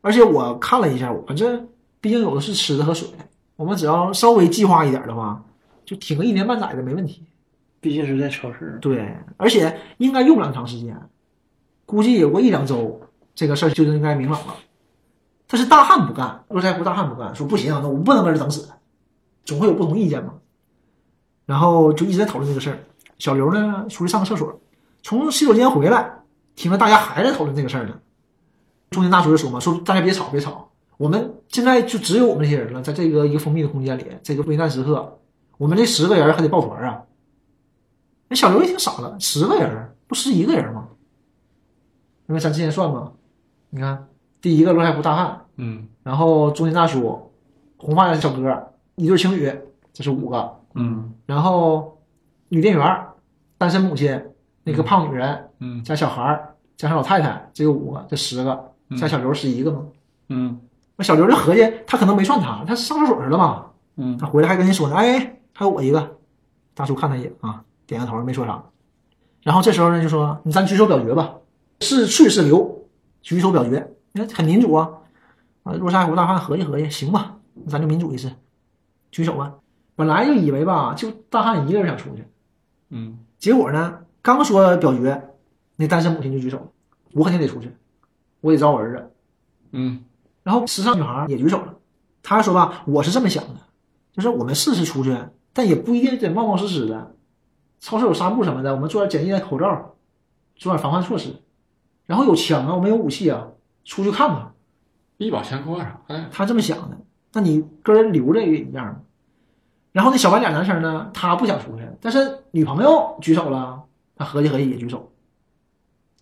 [0.00, 1.56] 而且我看了一下，我们这
[2.00, 3.08] 毕竟有的是吃的和水，
[3.56, 5.40] 我们只要稍微计划一点的话，
[5.84, 7.22] 就挺个一年半载的没问题。
[7.80, 8.76] 毕竟是在超市。
[8.82, 11.00] 对，而且应该用不了长时间，
[11.86, 13.00] 估计有个一两周，
[13.38, 14.56] 这个事儿就应该明朗了。
[15.46, 18.68] 但是大汉不干，络腮胡大汉不干，说不行，那我们不能搁这等死，
[19.44, 20.34] 总会有不同意见嘛。
[21.46, 22.80] 然后就一直在讨论这个事儿。
[23.20, 24.60] 小刘呢出去上个厕所，
[25.04, 26.18] 从洗手间回来，
[26.56, 27.96] 听着大家还在讨论这个事儿呢。
[28.90, 35.20] 中年大叔就说嘛，说大家别吵别吵，我们现在就只有我们这些人了，在这个一个封闭的空间里，这个危难时刻，
[35.58, 37.02] 我们这十个人还得抱团啊。
[38.26, 40.88] 那小刘一听傻了，十个人不十一个人吗？
[42.26, 43.12] 因为咱之前算嘛，
[43.70, 44.06] 你看
[44.40, 45.86] 第一个罗海湖大汉，嗯。
[46.02, 47.30] 然后中年大叔，
[47.76, 49.52] 红发小哥，一对情侣，
[49.92, 51.12] 这是五个，嗯。
[51.26, 51.98] 然后
[52.48, 53.06] 女店员、
[53.58, 54.22] 单身母亲、
[54.64, 55.82] 那个胖女人嗯。
[55.84, 59.82] 加小孩儿加上老太太，这有五个，这十个，加小刘十一个嘛。
[60.28, 60.60] 嗯。
[60.96, 64.16] 那小刘就合计，他可能没算他，他上厕所去了嘛，嗯。
[64.16, 66.16] 他回来还跟人说呢，哎，还有我一个。
[66.74, 68.62] 大叔看他一眼啊，点个头，没说啥。
[69.42, 71.34] 然后这时候呢，就说你咱举手表决吧，
[71.80, 72.86] 是去是留，
[73.22, 74.90] 举手表决，你看很民主啊。
[75.64, 78.32] 啊，若沙湖大汉合计合计，行吧，那咱就民主一次，
[79.10, 79.56] 举手吧。
[79.96, 82.24] 本来就以为吧，就大汉一个人想出去，
[82.90, 85.30] 嗯结果呢，刚说表决，
[85.76, 86.68] 那单身母亲就举手了，
[87.12, 87.74] 我肯定得出去，
[88.40, 89.10] 我得找我儿子。
[89.72, 90.04] 嗯
[90.42, 91.74] 然后时尚女孩也举手了，
[92.22, 93.60] 她说吧，我是这么想的，
[94.12, 95.14] 就是我们试试出去，
[95.52, 97.14] 但也不一定得冒冒失失的。
[97.80, 99.94] 超市有纱布什么的，我们做点简易的口罩，
[100.56, 101.34] 做点防范措施。
[102.08, 103.48] 然后有枪啊，我们有武器啊，
[103.84, 104.54] 出去看看。
[105.18, 106.28] 一把枪够干啥呀？
[106.32, 106.96] 他这么想的，
[107.34, 109.00] 那你跟人留着也一样嘛。
[109.92, 113.82] 然后那小白脸男生呢，他不想出去，但是女朋友举手了，
[114.16, 115.12] 他合计合计也举手。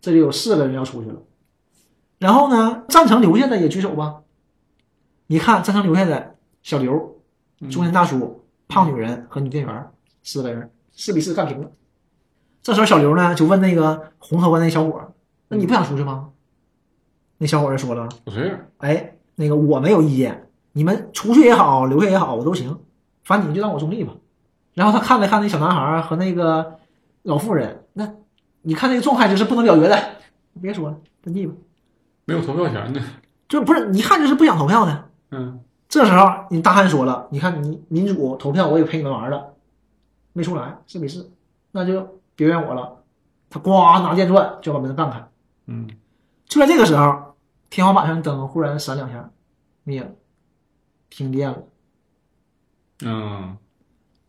[0.00, 1.22] 这里有四个人要出去了。
[2.18, 4.22] 然后呢，赞成留下的也举手吧。
[5.28, 7.20] 你看赞成留下的小刘、
[7.70, 9.90] 中年大叔、胖女人和女店员
[10.22, 11.70] 四个人，四比四干平了。
[12.62, 15.12] 这时候小刘呢就问那个红头发那小伙儿
[15.48, 16.30] ：“那你不想出去吗？”
[17.38, 22.78] 那小伙子说了不是，：“哎，那个我没有意见，你们出去也好，留下也好，我都行，
[23.24, 24.12] 反正你就当我中立吧。”
[24.74, 26.78] 然后他看了看那小男孩和那个
[27.22, 28.10] 老妇人，那
[28.62, 29.98] 你看那个状态就是不能表决的，
[30.60, 31.54] 别说了，登记吧。
[32.24, 33.00] 没有投票权的。
[33.48, 35.04] 就不是一看就是不想投票的。
[35.30, 39.54] 嗯这时候你大汉说了，你看你民主投票我也陪你们玩了，
[40.32, 41.30] 没出来四比四，
[41.70, 42.96] 那就别怨我了。
[43.48, 45.26] 他呱拿电钻就把门干开。
[45.66, 45.88] 嗯
[46.46, 47.34] 就在这个时候，
[47.70, 49.30] 天花板上灯忽然闪两下，
[49.82, 50.10] 灭了，
[51.10, 51.62] 停电了，
[53.04, 53.56] 嗯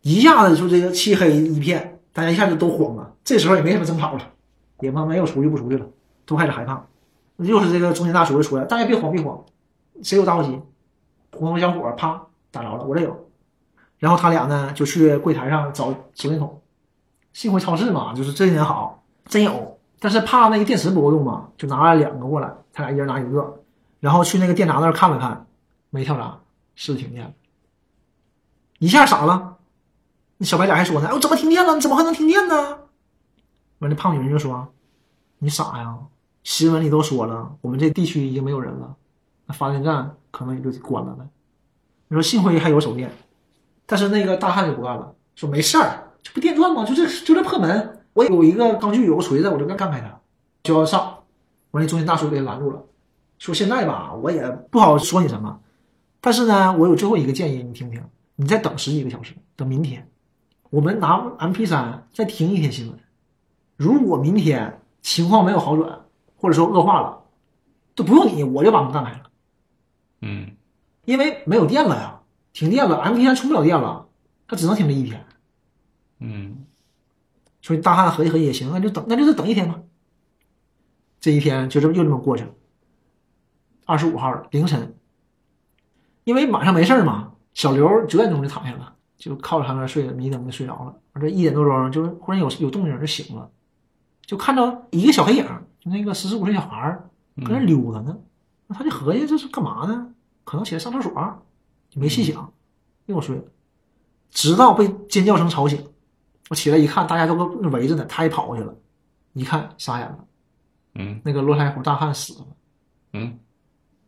[0.01, 3.13] 一下子就这个漆黑一片，大家一下子都慌了。
[3.23, 4.33] 这时候也没什么争吵了，
[4.79, 5.85] 也慢慢又出去不出去了，
[6.25, 6.85] 都开始害怕。
[7.37, 9.43] 又是这个中年大叔就出来，大家别慌别慌，
[10.01, 10.59] 谁有打火机？
[11.33, 13.29] 红头小伙啪打着了，我这有。
[13.99, 16.61] 然后他俩呢就去柜台上找手电筒，
[17.33, 19.76] 幸亏超市嘛，就是这点好，真有。
[19.99, 23.61] 但是怕那个电池不够用嘛，就拿了两个过来，他俩一人拿一个，
[23.99, 25.47] 然后去那个电闸那儿看了看，
[25.89, 26.39] 没跳闸，
[26.75, 27.33] 是停电了，
[28.79, 29.57] 一下傻了。
[30.37, 31.73] 那小白脸还说呢：“，我怎么停电了？
[31.73, 32.55] 你怎么还能停电呢？”
[33.79, 34.67] 完，那胖女人就说
[35.39, 35.97] ：“你傻呀，
[36.43, 38.95] 新闻里都说了，我们这地区已经没有人了，
[39.47, 41.27] 那发电站可能也就关了呗。”
[42.09, 43.11] 你说幸亏还有手电，
[43.87, 46.85] 但是那个大汉就不干了，说没事儿，这不电钻吗？
[46.85, 50.19] 就这就这破门，我有一个钢锯，有个锤子，我就干干开它，
[50.63, 51.19] 就要上。
[51.69, 52.83] 完，那中年大叔给他拦住了，
[53.37, 55.59] 说：“现在吧，我也不好说你什么，
[56.19, 58.03] 但是呢，我有最后一个建议，你听听，
[58.35, 60.09] 你再等十几个小时，等明天。”
[60.71, 62.99] 我们拿 M P 三再听一天新闻，
[63.75, 66.01] 如果明天情况没有好转，
[66.37, 67.21] 或者说恶化了，
[67.93, 69.23] 都不用你，我就把门干开了，
[70.21, 70.51] 嗯。
[71.05, 72.19] 因为没有电了呀，
[72.51, 74.07] 停电了，M P 三充不了电了，
[74.47, 75.23] 它只能停这一天。
[76.19, 76.65] 嗯
[77.67, 79.77] 所以大汉合计合计也行，那就等，那就是等一天吧。
[81.19, 82.51] 这一天就这么又这么过去了。
[83.85, 84.95] 二十五号凌晨，
[86.23, 90.95] 因为晚上没事儿嘛，小刘九点钟就躺下了，就靠着他那睡了，迷瞪的睡着了。
[91.11, 93.51] 而这一点多钟，就是忽然有有动静就醒了，
[94.25, 95.45] 就看到一个小黑影，
[95.81, 97.09] 就那个十四五岁小孩儿
[97.43, 98.17] 搁那溜达呢。
[98.67, 100.13] 那他就合计这是干嘛呢？
[100.45, 101.11] 可能起来上厕所，
[101.89, 102.53] 就没细想，
[103.07, 103.43] 又睡了。
[104.31, 105.85] 直到被尖叫声吵醒，
[106.49, 108.73] 我起来一看，大家都围着呢，他也跑过去了，
[109.33, 110.19] 一看傻眼了，
[110.95, 112.47] 嗯那个络腮胡大汉死了，
[113.13, 113.39] 嗯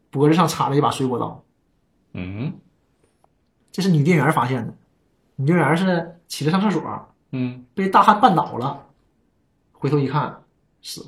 [0.10, 1.44] 脖子上插了一把水果刀，
[2.14, 2.54] 嗯
[3.72, 4.74] 这是女店员发现的。
[5.36, 6.82] 女店员是起来上厕所，
[7.32, 8.88] 嗯被大汉绊倒了，
[9.74, 10.44] 回头一看
[10.82, 11.08] 死了，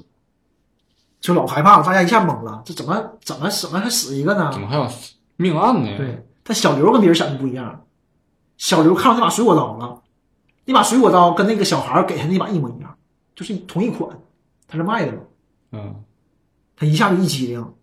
[1.20, 4.52] 就老害怕了，大家一下懵了，这怎么怎么怎么还死一个呢？
[4.52, 4.88] 怎么还有
[5.38, 7.86] 命案呢？，对，但小刘跟别人想的不一样，
[8.58, 10.02] 小刘看到那把水果刀了，
[10.66, 12.98] 那把水果刀跟那个小孩给他那把一模一样，
[13.36, 14.20] 就是同一款，
[14.68, 15.20] 他是卖的嘛。
[15.72, 16.04] 嗯
[16.76, 17.74] 他一下就一激灵，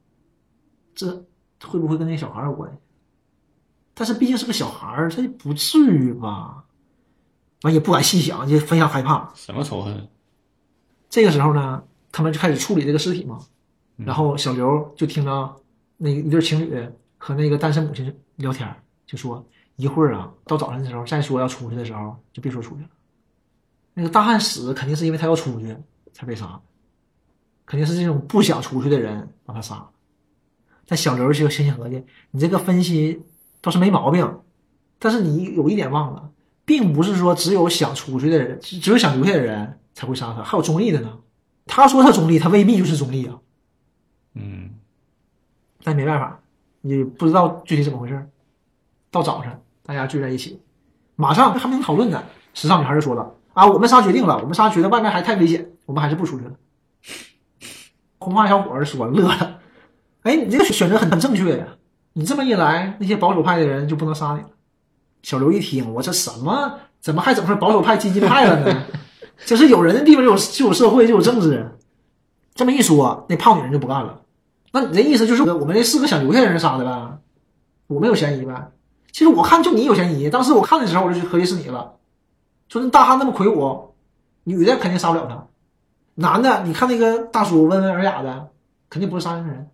[0.95, 1.25] 这
[1.65, 2.77] 会不会跟那小孩有关系？
[3.95, 6.65] 但是毕竟是个小孩儿，他也不至于吧？
[7.63, 9.33] 完也不敢细想，就非常害怕。
[9.35, 10.09] 什么仇恨？
[11.09, 13.39] 这个时候呢，他们就开始处理这个尸体嘛。
[13.97, 15.61] 嗯然后小刘就听到
[15.97, 18.73] 那一对情侣和那个单身母亲聊天，
[19.07, 19.45] 就说
[19.79, 22.89] 一会儿啊，到早晨的时候再说要出去的时候，就别说出去了。
[23.95, 25.77] 那个大汉死肯定是因为他要出去
[26.13, 26.61] 才被杀，
[27.65, 29.89] 肯定是这种不想出去的人把他杀了。
[30.85, 33.23] 但小刘就心想合计，你这个分析
[33.61, 34.41] 倒是没毛病，
[34.99, 36.29] 但是你有一点忘了，
[36.65, 41.21] 并不是说只有想出去的人，只只有想留下的人才会杀他，还有中立的呢。
[41.67, 43.39] 他说他中立，他未必就是中立啊。
[44.35, 44.71] 嗯
[45.85, 46.41] 但没办法，
[46.81, 48.29] 你不知道具体怎么回事。
[49.11, 50.61] 到早上，大家聚在一起，
[51.17, 52.23] 马上还没能讨论呢，
[52.53, 56.53] 时尚女孩就说了：“啊，我们仨决定了，我们仨觉得外面还太危险，我们还是不出去了。”
[58.21, 59.61] 红发小伙儿说乐了
[60.25, 61.67] ：“哎，你这个选择很很正确呀！
[62.13, 64.51] 你这么一来，那些保守派的人就不能杀你了。”
[65.25, 66.81] 小刘一听，我这什么？
[67.01, 68.83] 怎么还整成保守派、激进派了呢？
[69.47, 71.67] 这是有人的地方就有就有社会就有政治。
[72.55, 74.21] 这么一说，那胖女人就不干了。
[74.71, 77.19] 那你这意思就是我们这四个想留下的人杀的呗？
[77.87, 78.71] 我们有嫌疑呗？
[79.13, 80.31] 其实我看就你有嫌疑。
[80.31, 81.97] 当时我看的时候，我就合计是你了。
[82.69, 83.95] 说那大汉那么魁梧，
[84.45, 85.47] 女的肯定杀不了他，
[86.15, 88.51] 男的你看那个大叔温文尔雅的，
[88.91, 89.71] 肯定不是杀人的人。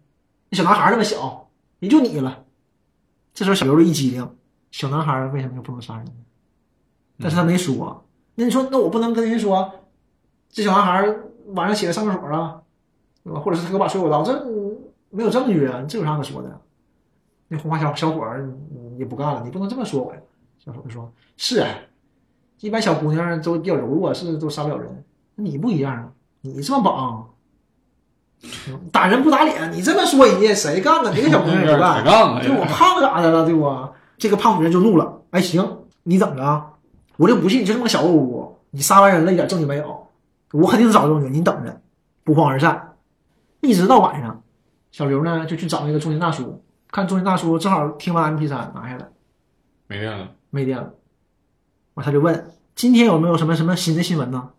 [0.50, 1.48] 那小男孩那么小，
[1.80, 2.44] 也就你了。
[3.34, 4.36] 这时候小刘就一激灵，
[4.70, 6.06] 小男孩为什么就不能杀人？
[7.18, 8.04] 但是他没说。
[8.36, 9.72] 那你说，那我不能跟人说，
[10.50, 11.14] 这小男孩
[11.48, 12.62] 晚上起来上厕所了，
[13.40, 14.44] 或者是他给我把水果刀，这
[15.10, 16.60] 没有证据啊，这有啥可说的？
[17.48, 18.42] 那红发小小伙儿
[18.72, 20.20] 你也不干了，你不能这么说我呀。
[20.58, 21.68] 小伙子说：“是啊，
[22.60, 25.04] 一般小姑娘都比较柔弱，是都杀不了人。
[25.34, 26.08] 你不一样啊，
[26.40, 27.28] 你这么绑，
[28.90, 31.12] 打人不打脸，你这么说人家谁干了？
[31.12, 32.04] 哪个小姑娘不抬干？
[32.04, 33.44] 杠了，对我胖咋的了？
[33.44, 33.88] 对不？
[34.16, 35.20] 这个胖女人就怒了。
[35.30, 36.72] 哎，行，你等着啊，
[37.16, 40.06] 我就不信你就这么个小恶物，你杀完人了一点证据没有，
[40.52, 41.80] 我肯定找证据，你等着，
[42.22, 42.94] 不欢而散。
[43.60, 44.42] 一直到晚上，
[44.92, 46.62] 小刘呢就去找那个中年大叔，
[46.94, 49.08] 看中间大叔正好听完 MP 三拿下来。”
[49.88, 50.94] 没电了，没电了。
[51.94, 54.50] 完他就问今天有没有什么什么新的新闻呢？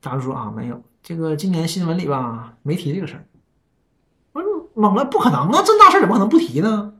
[0.00, 3.26] 大叔说啊没有，这个今年新闻里吧没提这个事儿。
[4.32, 6.94] 我说懵了，不可能啊，这么大事怎么可能不提呢？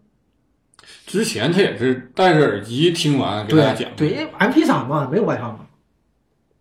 [1.06, 3.96] 之前他也是戴着耳机听完给大家讲。
[3.96, 5.60] 对，因为 M P 三嘛，没有外放嘛。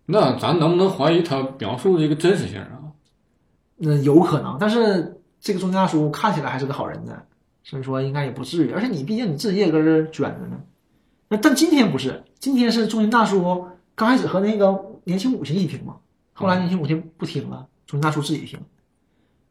[0.06, 2.80] 那咱能不能怀疑他描述的这个真实性啊？
[3.76, 7.22] 那有可能，但是这个中间大叔看起来还是个好人呢，
[7.64, 8.72] 所以说应该也不至于。
[8.72, 10.60] 而且你毕竟你自己也搁这儿卷着呢。
[11.30, 15.96] 那但今天不是，今天是中年大叔刚开始和那个年轻母亲一起听嘛，
[16.34, 18.60] 后来年轻母亲不听了，中年大叔自己听。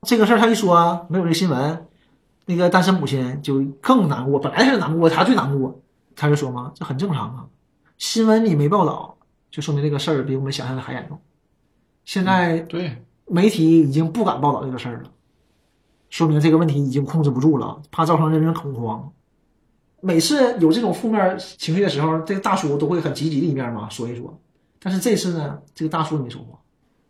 [0.03, 1.87] 这个事儿他一说没有这个新闻，
[2.47, 4.39] 那个单身母亲就更难过。
[4.39, 5.81] 本来是难过，他最难过，
[6.15, 7.47] 他就说嘛，这很正常啊，
[7.99, 9.17] 新闻你没报道，
[9.51, 11.21] 就说明这个事儿比我们想象的还严重。
[12.05, 15.11] 现在对，媒体已经不敢报道这个事儿了，
[16.13, 19.11] 说明这个问题已经控制不住了，怕造成人民恐慌。
[20.03, 24.39] 每次有这种负面情绪的时候，这个大叔都会很积极的一面嘛说一说。
[24.79, 26.59] 但是这次呢，这个大叔没说话。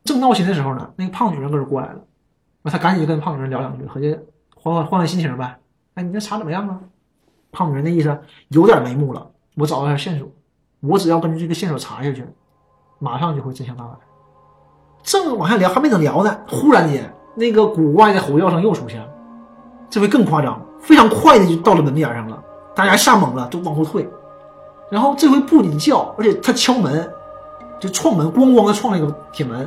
[0.04, 2.00] 正闹心的时候呢，那个胖女人搁这过来了，
[2.62, 4.16] 完他赶紧就跟胖女人聊两句，合计
[4.54, 5.58] 换换换换心情呗。
[5.94, 6.80] 哎，你这查怎么样啊？
[7.50, 8.16] 胖女人的意思
[8.50, 10.28] 有点眉目了，我找到点线索，
[10.78, 12.24] 我只要根据这个线索查下去，
[13.00, 13.98] 马上就会真相大白。
[15.02, 19.08] 正往下聊，还没等聊呢，忽然间那个古怪的吼叫声又出现了，
[19.88, 22.38] 这回更夸张，非常快的就到了门边上了，
[22.74, 24.08] 大家吓懵了，都往后退。
[24.90, 27.10] 然后这回不仅叫，而且他敲门，
[27.80, 29.66] 就撞门，咣咣的撞那个铁门，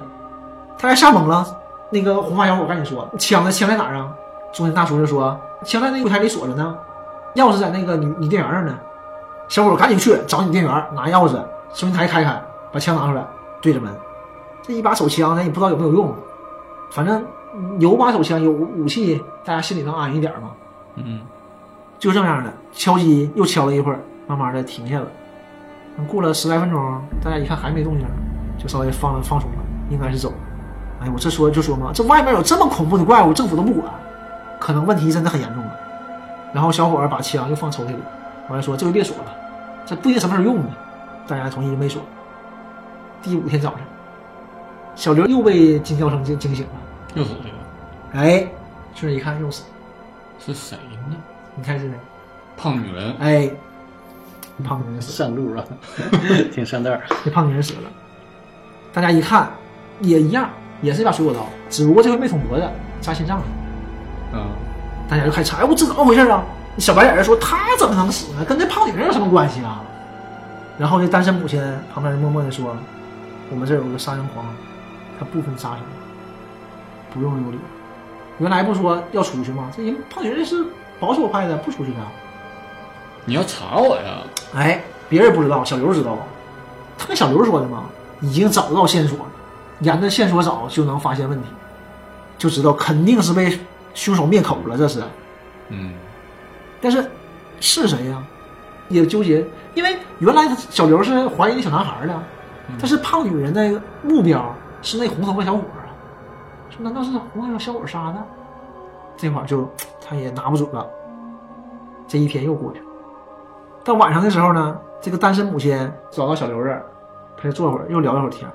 [0.79, 1.45] 大家吓懵了。
[1.89, 3.51] 那个红发小伙赶紧说：“枪呢？
[3.51, 4.11] 枪在哪儿啊？”
[4.51, 6.75] 中间大叔就说：“枪在那柜台里锁着呢，
[7.35, 8.77] 钥匙在那个女女店员那儿呢。”
[9.47, 11.39] 小伙赶紧去找女店员拿钥匙，
[11.73, 13.25] 收银台开开，把枪拿出来
[13.61, 13.91] 对着门。
[14.63, 16.11] 这一把手枪咱也不知道有没有用，
[16.89, 17.23] 反正
[17.79, 20.51] 有把手枪有武器，大家心里能安一点吗。
[20.95, 21.21] 嗯，
[21.99, 25.07] 就这样的敲击又敲了一会儿，慢慢的停下了。
[26.07, 28.05] 过了十来分钟，大家一看还没动静，
[28.57, 29.57] 就稍微放了放松了，
[29.89, 30.35] 应该是走了。
[31.01, 33.93] 哎，我这说就说嘛，这外面有这么恐怖的怪物，政府都不管，
[34.59, 35.71] 可能问题真的很严重了。
[36.53, 37.95] 然后小伙儿把枪又放抽屉里，
[38.49, 39.35] 完了说这回别锁了，
[39.85, 40.69] 这不一定什么时候用呢。
[41.27, 42.01] 大家同意没锁。
[43.21, 43.79] 第五天早上，
[44.95, 46.71] 小刘又被惊叫声惊惊醒了。
[47.15, 48.47] 又死了一个，哎，
[48.93, 49.67] 顺着一看又死了，
[50.45, 50.77] 是谁
[51.09, 51.15] 呢？
[51.55, 51.95] 你看是谁？
[52.55, 53.49] 胖女人，哎，
[54.63, 55.63] 胖女人死了，上路啊，
[56.53, 57.01] 挺上道儿。
[57.23, 57.89] 这胖女人死了。
[58.93, 59.49] 大家一看
[60.01, 60.49] 也一样，
[60.81, 62.69] 也是一把水果刀，只不过这回没捅脖子，
[63.01, 63.43] 扎心脏了。
[64.33, 64.47] 嗯，
[65.09, 66.43] 大家就开始查，哎，我这怎么回事啊？
[66.77, 68.43] 小白脸说他怎么能死呢？
[68.43, 69.81] 跟这胖女人有什么关系啊？
[70.77, 71.61] 然后这单身母亲
[71.93, 72.75] 旁边人默默的说
[73.49, 74.45] ：“我们这儿有个杀人狂，
[75.17, 75.79] 他不分杀生，
[77.15, 77.57] 不用有理。
[78.39, 79.71] 原来不说要出去吗？
[79.75, 80.63] 这人胖女人是
[80.99, 81.97] 保守派的，不出去的。
[83.23, 84.17] 你要查我呀？
[84.53, 86.17] 哎，别人不知道，小刘知道。
[86.97, 87.85] 他跟小刘说的嘛，
[88.19, 89.25] 已经找到线索了，
[89.79, 91.47] 沿着线索找就能发现问题，
[92.37, 93.57] 就知道肯定是被
[93.93, 94.77] 凶手灭口了。
[94.77, 95.01] 这是，
[95.69, 95.93] 嗯，
[96.81, 97.09] 但是
[97.61, 98.21] 是谁呀？
[98.89, 102.13] 也纠结，因为原来他小刘是怀疑那小男孩的，
[102.77, 105.63] 但是胖女人的目标是那红头发小伙
[106.79, 108.23] 难道是红头发小伙杀的？
[109.17, 109.67] 这会儿就
[110.01, 110.85] 他也拿不准了。
[112.07, 112.85] 这一天又过去了，
[113.83, 116.85] 到晚上的时候呢，这个单身母亲找到小刘这儿，
[117.37, 118.53] 陪他坐会儿，又聊一会儿天儿。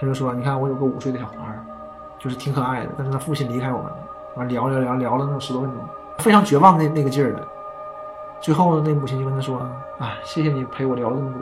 [0.00, 1.64] 他就说：“你看，我有个五岁的小孩儿，
[2.18, 3.96] 就是挺可爱的，但是他父亲离开我们了。
[4.34, 5.80] 完聊聊聊聊了能有十多分钟，
[6.18, 7.46] 非常绝望那那个劲儿的。
[8.40, 9.58] 最后那母亲就跟他说
[10.00, 11.40] ：‘啊，谢谢你陪我聊了这么多，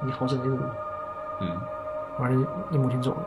[0.00, 0.56] 你好真的多。’
[1.40, 1.48] 嗯，
[2.18, 3.22] 完了，那母亲走了，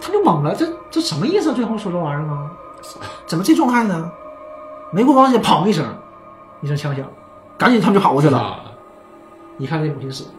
[0.00, 1.54] 他就懵了，这这什么意思啊？
[1.54, 2.50] 最后说这玩意儿吗？
[3.26, 4.10] 怎么这状态呢？
[4.90, 5.84] 没过多长时间，砰一声，
[6.60, 7.04] 一声枪响，
[7.56, 8.38] 赶紧他们就跑过去了。
[8.38, 8.60] 啊，
[9.58, 10.30] 一看这母亲死了，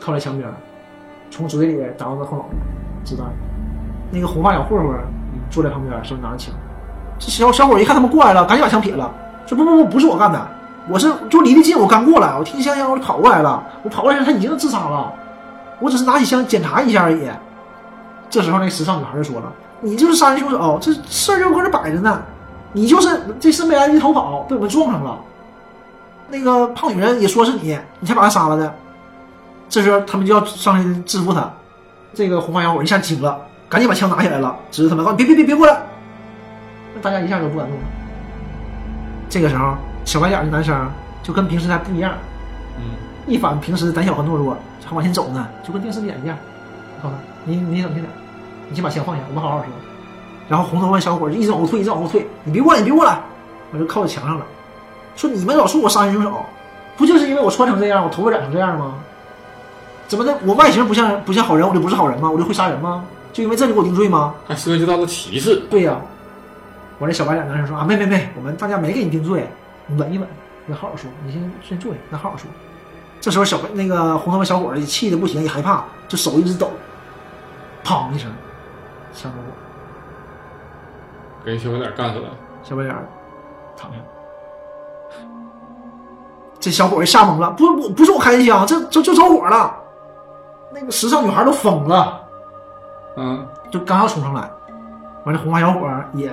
[0.00, 0.48] 靠在墙边，
[1.30, 2.50] 从嘴里打到他后脑袋，
[3.04, 3.26] 子弹。
[4.10, 4.96] 那个红发小混混
[5.50, 6.54] 坐在旁边，手里拿着枪。
[7.18, 9.12] 这小小伙一看他们过来了，赶紧把枪撇了，
[9.46, 10.48] 说不不不，不是我干的，
[10.88, 15.12] 我是就离得近，我刚过来，我听枪响我就跑过来了，我跑过来时他已经自杀了，
[15.80, 17.28] 我只是拿起枪检查一下而已。
[18.36, 22.20] 这时候那时尚女孩就说了：“你就是杀人凶手，这事儿就搁这摆着呢，
[22.74, 25.18] 你就是这身没来及逃跑，被我们撞上了。
[26.28, 28.74] 那个胖女人也说是你，你才把她杀了的。”
[29.70, 31.50] 这时候他们就要上去制服他，
[32.12, 35.80] 这个红发小伙一下惊了，赶紧把枪拿起来了，指着他们告诉你别别别别过来。
[36.94, 37.84] 那大家一下就不敢动了。
[39.30, 40.78] 这个时候，小白脸的男生
[41.22, 42.12] 就跟平时还不一样，
[42.76, 42.84] 嗯，
[43.26, 46.36] 一反平时胆小和懦弱，还往前走呢，就跟电视里演一样。
[47.02, 48.10] 告诉他，你你冷静点，
[48.68, 49.66] 你先把钱放下，我们好好说。
[50.48, 53.20] 然后红头发小伙就一直往后退，一直往后退，你别过来，你别过来，
[53.72, 54.46] 我就靠在墙上了，
[55.16, 56.44] 说你们老说我杀人凶手，
[56.96, 58.94] 不就是因为我穿成这样，我头发染成这样吗？
[60.08, 60.36] 怎么的？
[60.44, 62.30] 我外形不像不像好人，我就不是好人吗？
[62.30, 63.04] 我就会杀人吗？
[63.32, 64.34] 就因为这就给我定罪吗？
[64.46, 65.56] 还涉及到了歧视。
[65.68, 65.96] 对呀、
[66.98, 69.48] 我这小白脸男生说啊，没没没，我们大家没给你定罪，
[69.86, 70.28] 你稳一稳，
[70.64, 72.48] 你好好说，你先先坐下，咱好好说。
[73.20, 76.70] 这时候小白那个红头发小伙儿也气的不行，也害怕，就手一直抖，
[77.84, 78.30] 砰一声，
[79.16, 79.44] 枪着火，
[81.44, 82.28] 给小白脸干起来。
[82.62, 82.94] 小白脸
[83.76, 83.96] 躺下。
[86.60, 89.74] 这小伙儿吓懵了，不不不是我开的枪，这这就着火了。
[90.72, 92.20] 那个时尚女孩都疯了。
[93.16, 94.50] 嗯，就刚要冲上来，
[95.24, 96.30] 完了红发小伙儿也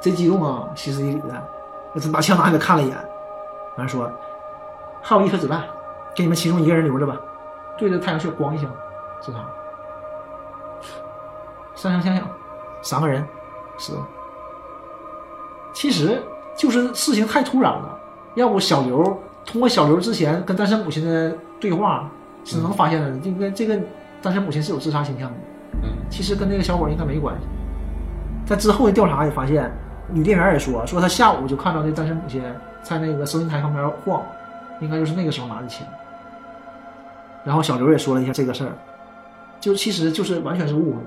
[0.00, 2.96] 贼激动啊，歇斯底里的，就把枪拿起来看了一眼，
[3.76, 4.08] 完了说
[5.02, 5.62] 还有一颗子弹，
[6.14, 7.16] 给你们其中一个人留着吧，
[7.76, 8.70] 对着太阳穴咣一枪，
[9.20, 9.38] 自杀。
[11.76, 12.26] 三声枪响，
[12.82, 13.24] 三个人
[13.78, 14.08] 死了。
[15.72, 16.20] 其实
[16.56, 17.96] 就是事情太突然了，
[18.34, 19.04] 要不小刘
[19.44, 22.10] 通过小刘之前跟单身母亲的对话
[22.44, 23.78] 是能发现的，这个这个
[24.22, 25.36] 单身母亲是有自杀倾向的。
[25.82, 27.46] 嗯，其实跟那个小伙应该没关系。
[28.46, 29.70] 在之后的调查也发现，
[30.08, 32.42] 女店员也说，说她下午就看到这单身母亲
[32.82, 34.22] 在那个收银台旁边晃，
[34.80, 35.86] 应该就是那个时候拿的钱。
[37.44, 38.72] 然后小刘也说了一下这个事儿，
[39.60, 40.98] 就其实就是完全是误会，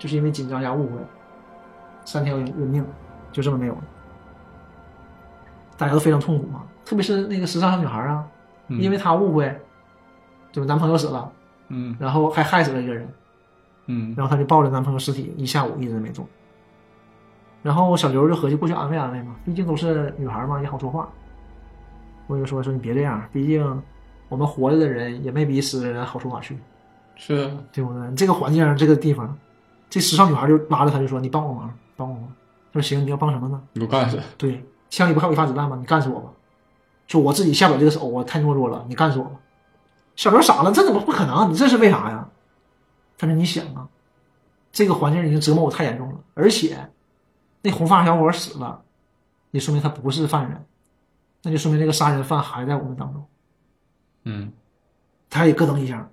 [0.00, 0.96] 就是因为紧张加误会，
[2.06, 2.84] 三条人命
[3.30, 3.80] 就这么没有了。
[5.76, 8.26] 大家都非常痛苦嘛，特别是那个时尚小女孩啊，
[8.68, 9.54] 嗯因为她误会，
[10.50, 11.30] 就是男朋友死了，
[11.68, 13.08] 嗯然后还害死了一个人，
[13.86, 16.26] 嗯然后她就抱着男朋友尸体一下午一直没动。
[17.62, 21.06] 然后小刘就合计过去安慰安慰嘛，毕竟都是女孩嘛，也好说话。
[22.26, 23.82] 我就说说你别这样，毕竟
[24.30, 26.58] 我们活着的人也没比死的人好说哪去，
[27.16, 28.14] 是啊，对不对？
[28.14, 29.36] 这个环境这个地方，
[29.90, 32.32] 这时尚女孩就拉着他就说：“你帮我忙，帮我忙。”
[32.72, 34.18] 他说：“行，你要帮什么呢？”你给我干死。
[34.38, 35.76] 对，枪里不还有一发子弹吗？
[35.76, 36.30] 你干死我吧！
[37.08, 39.32] 说我自己下不了这个手，我太懦弱了，你干死我吧！
[40.14, 41.50] 小刘傻了，这怎么不可能？
[41.50, 42.28] 你这是为啥呀？
[43.18, 43.88] 他说：“你想啊，
[44.70, 46.88] 这个环境已经折磨我太严重了，而且
[47.62, 48.80] 那红发小伙死了，
[49.50, 50.64] 也说明他不是犯人，
[51.42, 53.26] 那就说明这个杀人犯还在我们当中。
[54.24, 54.52] 嗯，
[55.28, 56.08] 他也咯噔一下。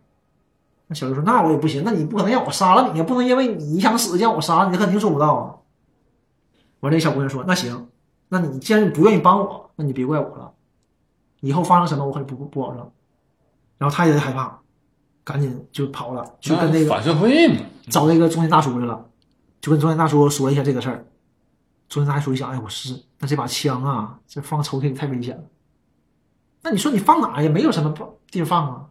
[0.87, 5.55] 那小刘说：“那我也不行，那你不可能让我杀了你呀，不能因为你想死就让我杀了你，肯定做不到啊。”
[6.79, 7.89] 完，这小姑娘说：“那行，
[8.29, 10.53] 那你既然你不愿意帮我，那你别怪我了，
[11.41, 12.91] 以后发生什么我可不不保证。”
[13.77, 14.59] 然后他也害怕，
[15.23, 17.55] 赶紧就跑了，去跟那个反社会嘛。
[17.89, 19.05] 找那个中年大叔去了，
[19.61, 21.05] 就跟中年大叔说一下这个事儿。
[21.89, 25.43] 中年大叔一想，哎，我是那这把枪啊，这放抽屉里太危险了。
[26.63, 27.93] 那你说你放哪也没有什么
[28.29, 28.85] 地方放啊，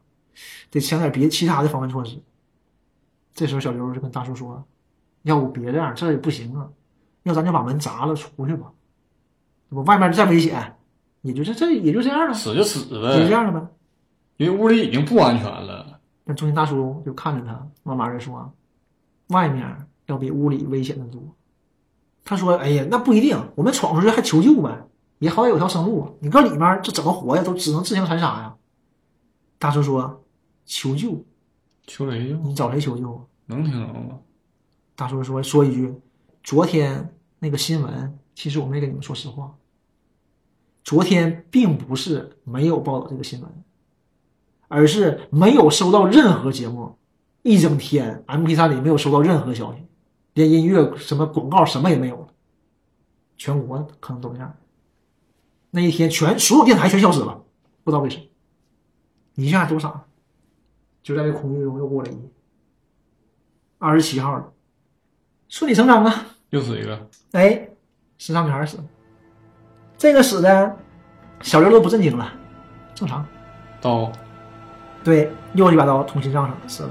[0.71, 2.21] 得想点别其他的防范措施。
[3.35, 4.65] 这时候小刘就跟大叔说
[5.23, 6.69] ：“要不别这样，这也不行啊，
[7.25, 8.73] 要咱就把门砸了出去吧，
[9.69, 10.77] 我外面再危险，
[11.23, 13.67] 也就这这也就这样了，死就死也就这，样了呗。”
[14.39, 16.01] 因为屋里已经不安全了。
[16.25, 18.53] 那中年大叔就看着他，慢慢的说
[19.29, 21.23] ：“外面要比屋里危险的多。”
[22.25, 24.87] 他说：“哎呀，那不一定，我们闯出去还求救呗，
[25.21, 26.03] 也好歹有条生路。
[26.03, 27.43] 啊你搁里面这怎么活呀？
[27.43, 28.57] 都只能自相残杀呀。”
[29.59, 30.25] 大叔说
[30.67, 31.25] ：“求救，
[31.87, 32.37] 求谁救？
[32.41, 34.19] 你找谁求救啊能听着吗？？”
[34.95, 35.95] 大叔说：“说一句，
[36.43, 39.57] 昨天那个新闻，其实我没跟你们说实话。
[40.83, 43.65] 昨天并不是没有报道这个新闻，
[44.69, 46.97] 而是没有收到任何节目，
[47.43, 49.83] 一整天 MP 三里没有收到任何消息，
[50.35, 52.29] 连音乐、什么广告什么也没有了，
[53.37, 54.57] 全国可能都这样。
[55.73, 57.45] 那一天全所有电台全消失了，
[57.85, 58.23] 不知道为什么，
[59.35, 60.06] 你一下多傻，
[61.07, 62.29] 就在这恐惧中又过了一夜。
[63.79, 64.45] 二十七号了，
[65.49, 66.13] 顺理成章啊！
[66.51, 66.99] 又死一个。
[67.31, 67.69] 哎，
[68.19, 68.85] 时尚女孩死了，
[69.97, 70.77] 这个死的，
[71.43, 72.29] 小刘都不震惊了，
[72.93, 73.25] 正常。
[73.81, 74.11] 刀。
[75.05, 76.91] 对，又一把刀捅心脏上了，死了，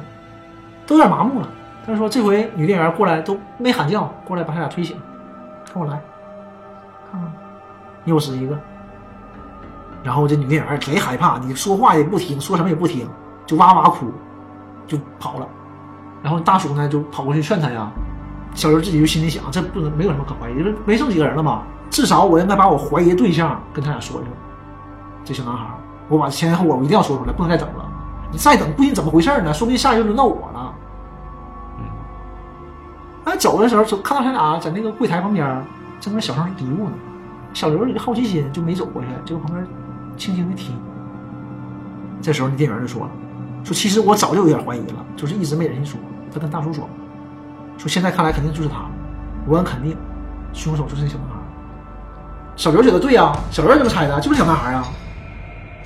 [0.88, 1.50] 都有点麻木了。
[1.86, 4.98] 他说这回女店员过来都没喊叫，过来把他俩推醒，
[5.74, 6.02] 跟我来，
[7.12, 7.34] 看看，
[8.06, 8.58] 又死一个。
[10.02, 13.10] 然后这女店员贼害怕，你说话也不听，说什么也不听，
[13.46, 14.12] 就哇哇哭，
[14.88, 15.48] 就跑了。
[16.24, 17.92] 然后大叔呢就跑过去劝他呀。
[18.54, 24.34] 小刘自己就心里想，这不能没有什么可怀疑，因为没剩几个人了嘛，至少我应该把我怀疑的对象跟他俩说一说。
[25.26, 25.66] 这小男孩，
[26.08, 27.86] 我把前因后果我一定要说出来，不能再等了。
[28.32, 29.54] 你再等，不一定怎么回事呢？
[29.54, 30.74] 说不定下一个轮到我了。
[31.80, 31.84] 嗯，
[33.26, 35.66] 哎，走的时候走看到他俩在那个柜台旁边
[36.00, 36.92] 正在小声嘀咕呢。
[37.54, 39.68] 小刘好奇心，就没走过去，就旁边
[40.16, 40.78] 轻轻的听。
[42.22, 43.12] 这时候那店员就说了
[43.66, 46.00] ：“说其实我早就有点怀疑了，就是一直没忍心说。”
[46.34, 46.88] 他跟大叔说。
[47.78, 48.86] 说现在看来肯定就是他，
[49.46, 49.98] 我很肯定，
[50.54, 51.36] 凶手就是那小男孩。
[52.56, 54.18] 小刘觉得对呀，小刘怎么猜的？
[54.22, 54.88] 就是小男孩啊。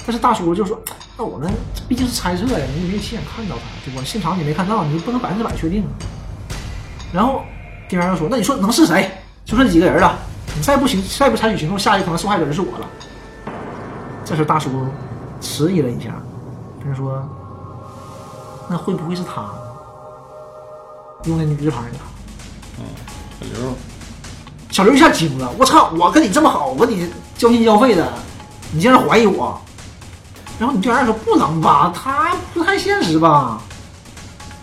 [0.05, 0.80] 但是大叔就说
[1.17, 1.51] ：“那我们
[1.88, 4.01] 毕竟是猜测呀，你也没亲眼看到他，对吧？
[4.05, 5.84] 现场你没看到，你不能百分之百确定。”
[7.13, 7.41] 然后
[7.88, 9.09] 店员又说：“那你说能是谁？
[9.45, 10.17] 就剩几个人了，
[10.55, 12.88] 你再不行，再不采取行动，下一个可能受害者就是我了。”
[14.23, 14.69] 这时大叔
[15.41, 16.11] 迟疑了一下，
[16.84, 17.27] 他说
[18.70, 19.49] ：“那会不会是他？”
[21.26, 22.05] 用的女字旁的他，
[22.80, 22.86] 嗯，
[23.41, 23.74] 小刘，
[24.72, 25.91] 小刘一下惊了，我操！
[25.99, 28.09] 我跟你这么好，我跟你交心交肺的，
[28.72, 29.59] 你竟然怀疑我？
[30.57, 33.61] 然后你店员说不能吧，他不太现实吧？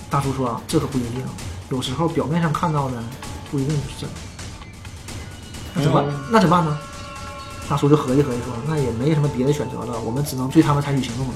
[0.09, 1.23] 大叔说这可不一定，
[1.69, 2.95] 有时候表面上看到的
[3.51, 4.09] 不一定是真。
[5.75, 6.15] 那怎么办？
[6.31, 6.79] 那怎么办呢？
[7.69, 11.35] 大叔就合计合计说，那也没什么别的选择了，我们只能对他们采取行动了。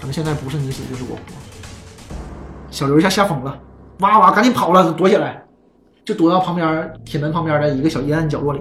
[0.00, 1.22] 反正现在不是你死就是我活。
[2.74, 3.56] 小刘一下吓疯了。
[4.00, 5.40] 哇哇，赶紧跑了，躲起来，
[6.04, 8.60] 就躲到旁边铁门旁边的一个小阴暗角落里。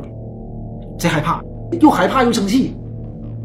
[0.99, 1.41] 贼害怕，
[1.81, 2.77] 又害怕又生气，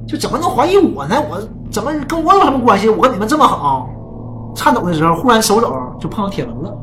[0.06, 1.16] 就怎么能怀疑我呢？
[1.30, 1.40] 我
[1.70, 2.86] 怎么跟我有什么关系？
[2.90, 3.88] 我跟你们这么好。
[4.54, 6.76] 颤抖的时候，忽然手肘就碰到铁门了，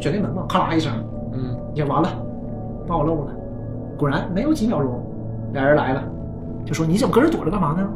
[0.00, 0.92] 卷帘门嘛，咔啦一声，
[1.32, 2.08] 嗯，也完了，
[2.88, 3.32] 把我漏了。
[3.96, 5.00] 果然没有几秒钟，
[5.52, 6.02] 俩人来了，
[6.64, 7.86] 就说你怎么搁这躲着干嘛呢？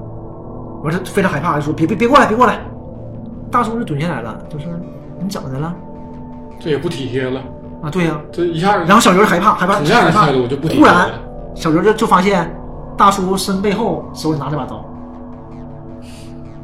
[0.85, 2.61] 我是非常害怕，就说别别别过来，别过来。
[3.51, 4.73] 大叔就蹲下来了，就说
[5.19, 5.75] 你怎么的了？
[6.61, 7.41] 这也不体贴了
[7.83, 7.91] 啊！
[7.91, 10.79] 对呀，这一下，然后小刘害怕，害怕，这样的态度就不体贴。
[10.79, 11.11] 忽然，
[11.55, 12.55] 小刘就就发现
[12.97, 14.85] 大叔身背后手里拿着把刀，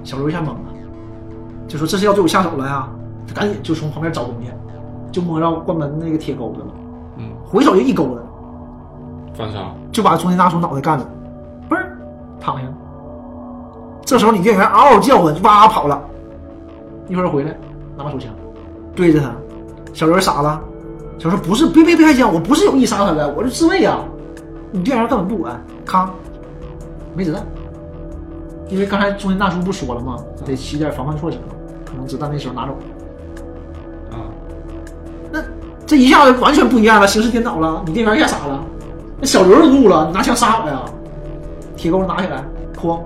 [0.04, 0.56] 小刘一下懵了，
[1.66, 2.88] 就说这是要对我下手了呀！
[3.26, 4.50] 他赶紧就从旁边找东西，
[5.10, 6.66] 就摸到关门那个铁钩子了，
[7.16, 8.22] 嗯，回手就一钩子，
[9.34, 9.58] 反杀，
[9.90, 11.08] 就把中间大叔脑袋干了，
[11.68, 11.96] 嘣儿
[12.38, 12.62] 躺下。
[14.04, 16.00] 这时候女店员嗷嗷叫唤，哇跑了，
[17.08, 17.56] 一会儿回来
[17.96, 18.30] 拿把手枪
[18.94, 19.32] 对着他。
[19.92, 20.60] 小刘傻了，
[21.18, 24.00] 小刘说：“不是，别别别开枪，我不是有意杀他的，我是自卫啊！
[24.70, 26.10] 你店员根本不管，咔，
[27.14, 27.42] 没子弹。
[28.68, 30.18] 因为刚才中年大叔不说了吗？
[30.44, 31.38] 得起点防范措施，
[31.84, 34.16] 可能子弹那时候拿走了。
[34.18, 34.26] 啊，
[35.32, 35.40] 那
[35.86, 37.82] 这一下子完全不一样了，形势颠倒了。
[37.86, 38.62] 你店员一下傻了，
[39.18, 40.82] 那小刘怒了，你拿枪杀我呀？
[41.76, 42.44] 铁钩拿起来，
[42.78, 43.00] 哐，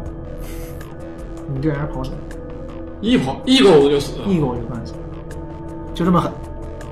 [1.52, 2.16] 你店员跑死了，
[3.00, 4.94] 一跑一钩子就死了，一钩就干死，
[5.94, 6.30] 就这么狠。”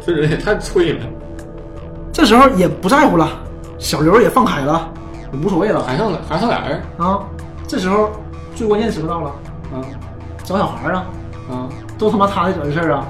[0.04, 1.06] 这人也太脆了，
[2.12, 3.28] 这时候也不在乎了，
[3.78, 4.90] 小刘也放开了，
[5.32, 6.82] 也无所谓了，还剩还剩俩人。
[6.96, 7.20] 啊。
[7.66, 8.10] 这时候
[8.54, 9.28] 最关键时刻到了，
[9.74, 9.84] 啊，
[10.44, 11.04] 找小孩啊，
[11.50, 13.06] 啊，都他妈他的惹的事儿啊，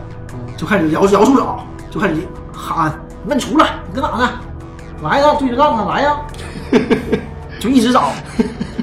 [0.57, 2.17] 就开始摇摇树找，就开始
[2.53, 2.93] 喊
[3.23, 4.31] ：“你们出来，你搁哪呢？
[5.01, 6.17] 来呀，对着干呢，来呀！”
[7.61, 8.11] 就一直找，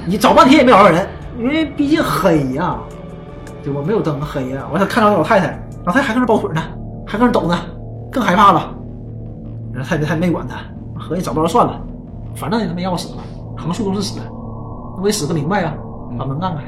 [0.06, 1.06] 你找半天也没找着人，
[1.38, 2.78] 因为毕竟黑呀，
[3.66, 3.82] 对吧？
[3.84, 4.62] 没有灯，黑呀。
[4.70, 6.62] 完他看到老太太，老太太还搁那抱腿呢，
[7.04, 7.58] 还搁那抖呢。
[8.12, 8.70] 更害怕了，
[9.74, 10.56] 然后他他没管他，
[10.98, 11.78] 合计找不着算了，
[12.34, 13.22] 反正也他妈要死了，
[13.58, 14.20] 横竖都是死，
[14.96, 15.74] 我得死个明白啊！
[16.16, 16.62] 把门干开，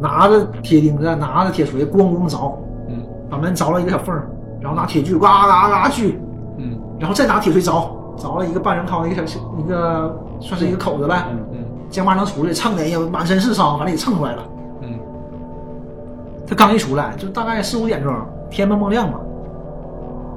[0.00, 2.52] 拿着铁钉子，拿着铁锤，咣咣凿，
[2.88, 4.14] 嗯，把门凿了一个小缝
[4.60, 6.20] 然后拿铁锯嘎嘎嘎锯，
[6.58, 7.88] 嗯，然后再拿铁锤凿，
[8.18, 11.58] 凿了一个半人高的一个小一个算是一个口子呗，嗯嗯，
[11.88, 14.59] 将巴能出来，蹭的也满身是伤，反正也蹭出来了，嗯，
[16.50, 18.12] 他刚一出来就大概四五点钟，
[18.50, 19.20] 天蒙蒙亮嘛。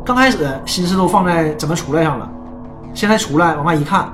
[0.05, 2.29] 刚开始心思都放在怎么出来上了，
[2.93, 4.13] 现在出来往外一看，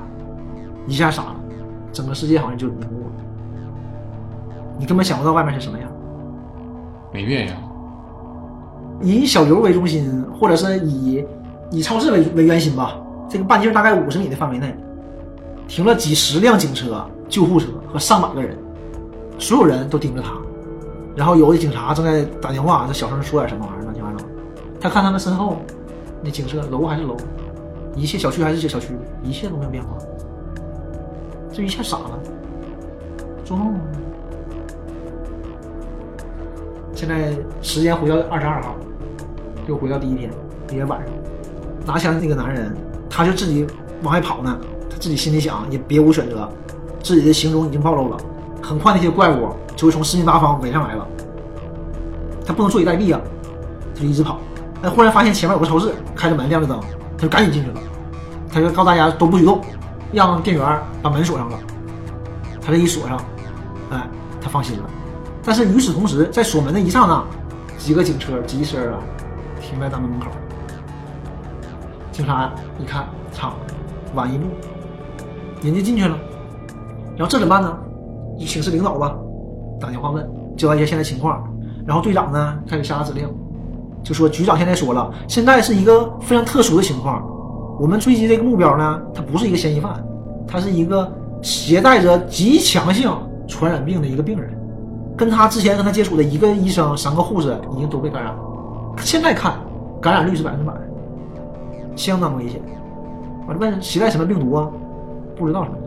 [0.88, 1.36] 一下傻了，
[1.92, 3.12] 整个世界好像就迷糊了。
[4.78, 5.90] 你根本想不到外面是什么样，
[7.12, 7.54] 没变呀。
[9.02, 11.26] 以小刘为中心，或者是以
[11.70, 12.96] 以超市为为圆心吧，
[13.28, 14.74] 这个半径大概五十米的范围内，
[15.68, 18.58] 停了几十辆警车、救护车和上百个人，
[19.38, 20.32] 所有人都盯着他，
[21.20, 24.26] 然后有的警察正在打电话，在小声说点什么玩意儿，乱七八糟。
[24.80, 25.58] 他看他们身后。
[26.22, 27.16] 那景色，楼还是楼，
[27.96, 28.94] 一切小区还是小区，
[29.24, 29.98] 一切都没有变化，
[31.54, 32.20] 这一下傻了，
[33.46, 33.80] 做梦吗？
[36.94, 38.76] 现在时间回到二十二号，
[39.66, 40.30] 又回到第一天，
[40.68, 41.10] 一天晚上，
[41.86, 42.76] 拿枪的那个男人，
[43.10, 43.66] 他就自己
[44.04, 44.60] 往外跑呢，
[44.90, 46.50] 他自己心里想，也别无选择，
[47.02, 48.18] 自己的行踪已经暴露了，
[48.62, 49.48] 很快那些怪物
[49.80, 51.08] 就会从四面八方围上来了，
[52.46, 53.22] 他不能坐以待毙啊，
[53.96, 54.38] 他就一直跑。
[54.82, 56.78] 哎，忽然发现前面有个超市，开着门亮着灯，
[57.18, 57.80] 他就赶紧进去了。
[58.52, 59.62] 他就告诉大家都不许动，
[60.12, 61.58] 让店员把门锁上了。
[62.62, 63.18] 他这一锁上，
[63.90, 64.06] 哎，
[64.42, 64.84] 他放心了。
[65.46, 67.24] 但是与此同时，在锁门的一刹那，
[67.78, 69.00] 几个警车急驰啊，
[69.62, 70.26] 停在大门门口。
[72.12, 73.54] 警察一看，操，
[74.14, 74.48] 晚一步，
[75.62, 76.18] 人家进去了。
[77.16, 77.80] 然后这怎么办呢？
[78.38, 79.16] 就请示领导吧，
[79.80, 80.28] 打电话问，
[80.58, 81.44] 交代一下现在情况。
[81.86, 83.28] 然后队长呢开始下达指令，
[84.04, 87.24] 就说局长现在说了，现在是一个非常特殊的情况。
[87.80, 90.04] 我们追击这个目标呢，他不是一个嫌疑犯，
[90.46, 91.12] 他是一个
[91.42, 93.10] 携带着极强性
[93.48, 94.52] 传染病的一个病人，
[95.16, 98.40] 跟他之前跟他接触的一个医生、三个护士已经都被感染了。
[98.98, 99.54] 现在看，
[100.02, 100.74] 感染率是百分之百，
[101.96, 102.62] 相当危险。
[103.48, 104.68] 我问携带什么病毒啊？
[105.38, 105.78] 不知道什么，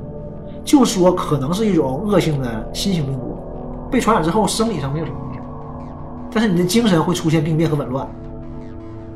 [0.64, 3.36] 就说可能是一种恶性的新型病毒，
[3.93, 5.45] 被传染之后生理上没有什么影响，
[6.32, 8.09] 但是你的精神会出现病变和紊乱。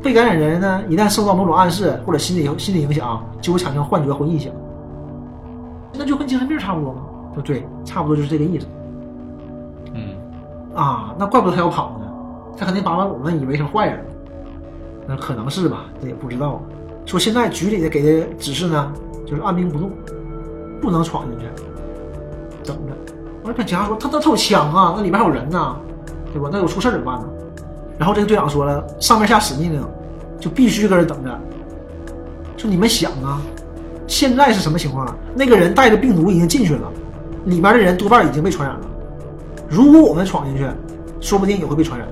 [0.03, 4.53] 被感染人呢，一旦受到某种暗示或者心理心理影响，就会产生幻觉或臆想，
[5.95, 7.01] 那就跟精神病差不多吗？
[7.35, 8.67] 不对，差不多就是这个意思。
[9.95, 10.15] 嗯，
[10.75, 12.07] 啊，那怪不得他要跑呢，
[12.57, 14.05] 他肯定把我们以为成坏人，
[15.09, 15.87] 那可能是吧？
[16.01, 16.61] 这也不知道。
[17.05, 18.93] 说现在局里的给的指示呢，
[19.27, 19.91] 就是按兵不动，
[20.81, 21.47] 不能闯进去，
[22.63, 23.16] 等着。
[23.47, 25.77] 我说警察说他他他有枪啊，那里面还有人呢，
[26.33, 26.49] 对吧？
[26.51, 27.29] 那有出事怎么办呢？
[27.97, 29.81] 然后这个队长说了，上面下死命令，
[30.41, 31.31] 就必须搁这等着。
[32.57, 33.41] 说你们想啊，
[34.09, 35.17] 现在是什么情况？
[35.33, 36.91] 那个人带着病毒已经进去了，
[37.45, 38.87] 里面的人多半已经被传染了。
[39.69, 40.69] 如果我们闯进去，
[41.21, 42.09] 说不定也会被传染，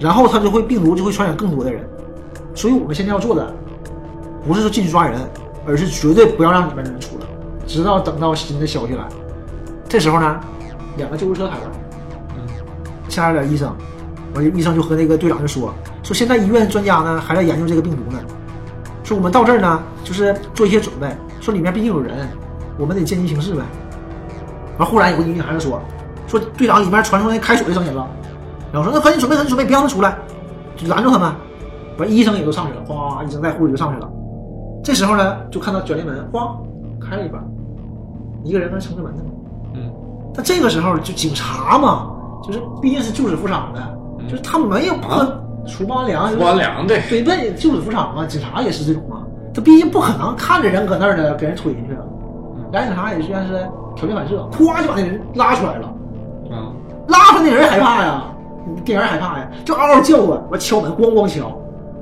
[0.00, 1.86] 然后他就会病毒就会传染更多的人。
[2.54, 3.54] 所以我们现在要做的，
[4.48, 5.20] 不是说进去抓人，
[5.66, 7.26] 而是绝对不要让里面的人出来，
[7.66, 9.06] 直到等到新的消息来。
[9.94, 10.40] 这时候呢，
[10.96, 11.52] 两个救护车来，
[12.30, 12.42] 嗯，
[13.08, 13.72] 下来点医生。
[14.34, 15.72] 完，医生就和那个队长就说
[16.02, 18.18] ：“说现在医院专家呢还在研究这个病毒呢。
[19.04, 21.06] 说我们到这儿呢，就是做一些准备。
[21.40, 22.28] 说里面毕竟有人，
[22.76, 23.62] 我们得见机行事呗。”
[24.78, 25.80] 完，忽然有个女孩子说
[26.26, 28.04] ：“说队长里面传出来开水的声音了。”
[28.74, 30.18] 然后说：“那赶紧准备，赶紧准备，别让他出来，
[30.76, 31.32] 就拦住他们。”
[31.98, 34.10] 完，医生也都上去了，哗，医生带护士就上去了。
[34.82, 36.58] 这时候呢，就看到卷帘门哗
[37.00, 37.40] 开了一半，
[38.42, 39.22] 一个人在撑着门呢。
[40.34, 42.10] 嗯，但这个时候就警察嘛，
[42.44, 43.80] 就是毕竟是救死扶伤的。
[44.28, 45.22] 就是他没有破
[45.66, 49.18] 除暴安良，除暴安良的，对，那救死扶伤嘛，警察也是这种嘛。
[49.54, 52.04] 他毕竟不可能看着人搁那儿呢给人推进去了，
[52.72, 55.86] 俩警察也算是条件反射，咵就把那人拉出来了。
[56.50, 56.72] 啊，
[57.06, 58.24] 拉出来那人害怕呀，
[58.84, 61.52] 店员害怕呀，就嗷嗷叫唤，完敲门，咣咣敲，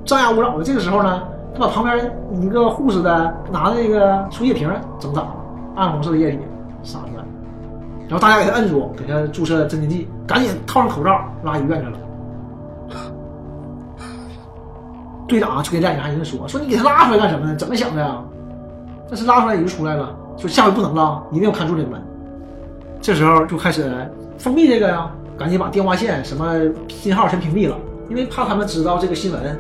[0.04, 0.62] 张牙舞爪的。
[0.62, 1.22] 这个时候呢，
[1.52, 2.10] 他把旁边
[2.40, 4.70] 一个护士的拿的那个输液瓶
[5.00, 5.34] 整脏了，
[5.74, 6.38] 暗红色的液体
[6.84, 7.21] 洒出来，
[8.12, 11.98] 然后大家给他摁住，给他注射镇静剂，赶紧套上口罩拉医院去了。
[15.26, 17.56] 队长就跟这警察人说：“说你给他拉出来干什么呢？
[17.56, 18.22] 怎么想的呀？
[19.08, 22.02] 但是拉出来也就出来了，说下回不能了，一定要看住这个门。
[23.00, 23.90] 这时候就开始
[24.36, 26.54] 封闭这个呀，赶紧把电话线什么
[26.88, 27.78] 信号全屏蔽了，
[28.10, 29.58] 因为怕他们知道这个新闻，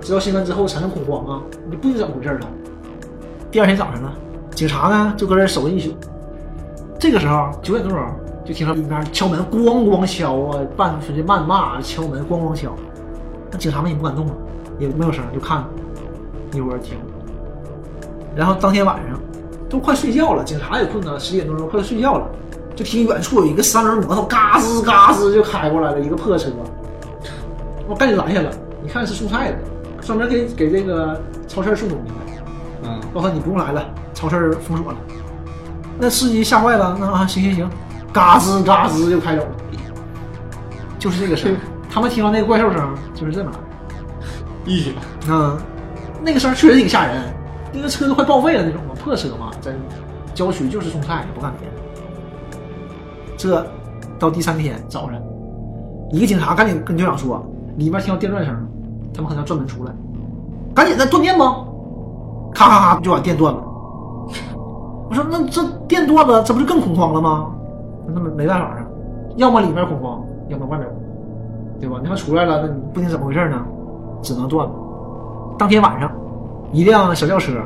[0.00, 1.40] 知道新闻之后产生恐慌啊，
[1.70, 2.48] 你不知道怎么回事了。
[3.52, 4.10] 第二天早上呢，
[4.56, 5.94] 警察呢就搁这守了一宿。
[7.02, 8.06] 这个时候九点多钟，
[8.44, 12.72] 就听到里面敲门，咣咣敲啊，伴随着谩骂，敲门咣咣敲，
[13.50, 14.34] 那警察们也不敢动啊。”
[14.78, 15.64] 也没有声，就看，
[16.52, 16.96] 一会儿停。
[18.36, 19.18] 然后当天晚上
[19.68, 22.30] 都快睡觉了，警察也困了，十点多钟快睡觉了，
[22.76, 26.50] 就听远处有一个三轮摩托嘎吱嘎吱就开过来了，一个破车，
[27.88, 28.50] 我赶紧拦下了。
[28.84, 29.58] 一看是送菜的，
[30.02, 32.42] 专门给给这个超市送东西的。
[32.84, 33.84] 嗯，告诉你不用来了，
[34.14, 34.98] 超市封锁了。
[35.98, 37.70] 那司机吓坏了，那啊行行行，
[38.12, 39.50] 嘎吱嘎吱就开走了。
[40.98, 41.56] 就是这个声，
[41.90, 43.58] 他们听到那个怪兽声，就是这么来。
[44.64, 44.94] 一起
[45.28, 45.58] 嗯，
[46.22, 47.22] 那个声确实挺吓人，
[47.72, 49.72] 那个车都快报废了那种嘛，破车嘛，在
[50.34, 51.74] 郊区就是种菜，不干别的。
[53.36, 53.66] 这
[54.18, 55.20] 到第三天早上，
[56.12, 57.44] 一个警察赶紧跟队长说，
[57.76, 58.54] 里面听到电钻声，
[59.12, 59.92] 他们可能要转门出来，
[60.72, 61.64] 赶紧的断电吧，
[62.54, 63.64] 咔咔咔就把电断了。
[65.12, 67.54] 我说那这电断了，这不是更恐慌了吗？
[68.06, 68.78] 那没没办法啊，
[69.36, 71.04] 要么里面恐慌，要么外面恐慌，
[71.78, 71.98] 对吧？
[72.02, 73.62] 你要出来了，那你不定怎么回事呢？
[74.22, 74.72] 只能断了。
[75.58, 76.10] 当天晚上，
[76.72, 77.60] 一辆小轿车，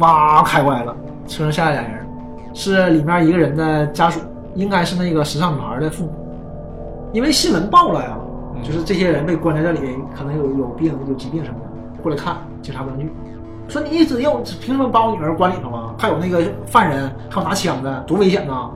[0.00, 0.94] 哇开过来了，
[1.26, 2.06] 车上下来俩人，
[2.52, 4.20] 是里面一个人的家属，
[4.54, 6.10] 应该是那个时尚女孩的父母。
[7.14, 8.18] 因为新闻报了呀，
[8.62, 12.36] 就是这些人被关在这里，可能有有病、有疾病什么的，过来看。
[12.60, 13.10] 警察不让去，
[13.72, 15.94] 说你一直要凭什么把我女儿关里头啊？
[15.96, 18.68] 还有那个犯人，还有拿枪的，多危险呐！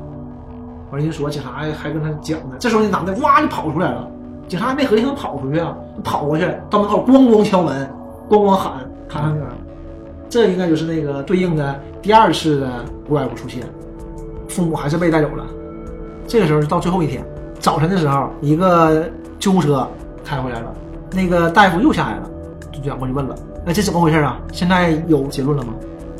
[0.90, 2.56] 完人家说，警察还跟他讲呢。
[2.58, 4.08] 这时候那男的哇就跑出来了，
[4.48, 7.86] 警察还没合计他跑出去啊，跑过去到门口咣咣敲门，
[8.26, 8.72] 咣咣喊
[9.06, 9.48] 看看女儿。
[10.30, 12.70] 这应该就是那个对应的第二次的
[13.06, 13.64] 怪物出现，
[14.48, 15.44] 父母还是被带走了。
[16.26, 17.22] 这个时候到最后一天
[17.60, 19.04] 早晨的时候，一个
[19.38, 19.86] 救护车
[20.24, 20.72] 开回来了，
[21.12, 22.30] 那个大夫又下来了，
[22.72, 23.34] 就转过去问了
[23.66, 24.40] ：“哎，这怎么回事啊？
[24.52, 25.74] 现在有结论了吗？”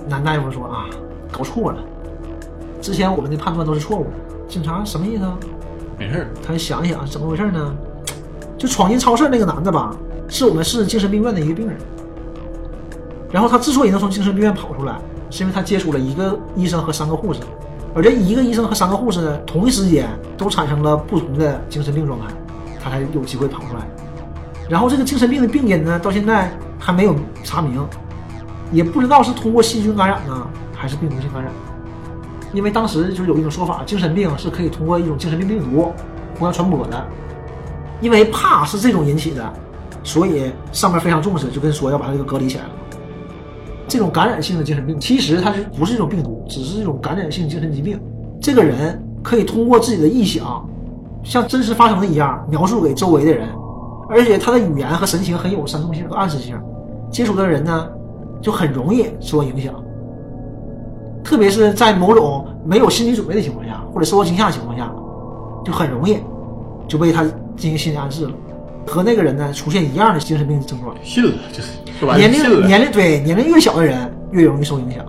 [0.08, 0.86] 男大夫说：“啊，
[1.30, 1.78] 搞错了，
[2.82, 4.10] 之前我们的判断都是错误的。”
[4.48, 5.38] 警察什么意思啊？
[5.98, 7.74] 没事儿，他想一想怎么回事呢？
[8.58, 9.96] 就闯进超市那个男的吧，
[10.28, 11.76] 是我们市精神病院的一个病人。
[13.30, 14.96] 然后他之所以能从精神病院跑出来，
[15.30, 17.40] 是因为他接触了一个医生和三个护士，
[17.94, 22.26] 而这一个医生和三个护士呢，同一时间都产生了不同的精神病状态，
[22.82, 23.86] 他才有机会跑出来。
[24.68, 27.84] 然后这个精神病的病因呢，到现在还没有查明，
[28.72, 31.52] 也不知道是通过细菌感染呢，还是病毒性感染。
[32.52, 35.92] 因为当时就是有一种说法，精神病是可以通过一种精神病病毒
[36.38, 37.06] 互相传播的。
[38.00, 39.52] 因为怕是这种引起的，
[40.02, 42.70] 所以上面非常重视，就跟说要把这个隔离起来了。
[43.88, 47.98] 这种感染性的精神病，其实它是不是一种病毒，只是一种感染性精神疾病。
[48.40, 50.68] 这个人可以通过自己的臆想，
[51.24, 53.48] 像真实发生的一样描述给周围的人，
[54.08, 56.56] 而且他的语言和神情很有煽动性和暗示性，
[57.10, 57.88] 接触的人呢
[58.40, 59.74] 就很容易受到影响。
[61.24, 64.88] 特别是在某种没有心理准备的情况下，或者受到惊吓的情况下，
[65.64, 66.18] 就很容易
[66.86, 67.24] 就被他
[67.56, 68.32] 进行心理暗示了，
[68.86, 70.94] 和那个人呢出现一样的精神病症状。
[71.02, 71.72] 信了，就是
[72.16, 72.32] 年。
[72.32, 75.04] 龄年龄对年龄越小的人越容易受影响，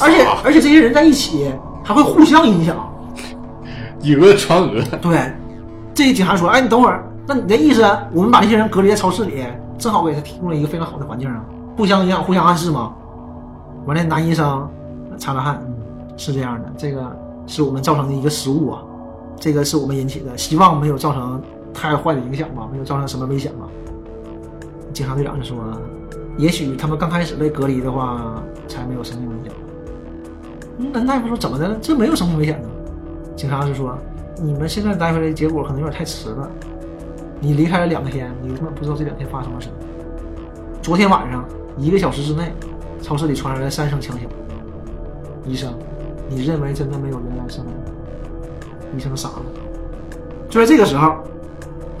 [0.00, 1.48] 而且而且这些人在一起
[1.84, 2.76] 还会互相影响。
[4.00, 5.32] 以讹传讹，对，
[5.94, 9.44] 这警察说：“哎，你等会儿，那你的意思，我们把这些人隔离在超市里，
[9.78, 11.42] 正好给他提供了一个非常好的环境啊，
[11.76, 12.92] 互相影响、互相暗示嘛。”
[13.86, 14.68] 完了，男医生
[15.18, 15.74] 擦了汗，嗯，
[16.16, 17.04] 是这样的，这个
[17.46, 18.82] 是我们造成的一个失误啊，
[19.38, 21.40] 这个是我们引起的，希望没有造成
[21.72, 23.66] 太坏的影响吧，没有造成什么危险吧。
[24.92, 25.56] 警察队长就说
[26.38, 29.52] ：“也许他们刚开始被隔离的话，才没有生命危险。”
[30.78, 31.76] 嗯男大夫说：“怎么的了？
[31.80, 32.68] 这没有生命危险呢？”
[33.36, 33.98] 警察就说
[34.40, 36.48] ：“你们现在带回来结果可能有点太迟了。
[37.40, 39.74] 你离开了两天，你根本不知道这两天发生了什么。
[40.80, 41.44] 昨天晚上
[41.76, 42.52] 一个小时之内，
[43.02, 44.28] 超市里传来了三声枪响。
[45.44, 45.72] 医生，
[46.28, 47.72] 你认为真的没有人来生吗？”
[48.96, 49.42] 医生傻了。
[50.48, 51.16] 就在这个时候，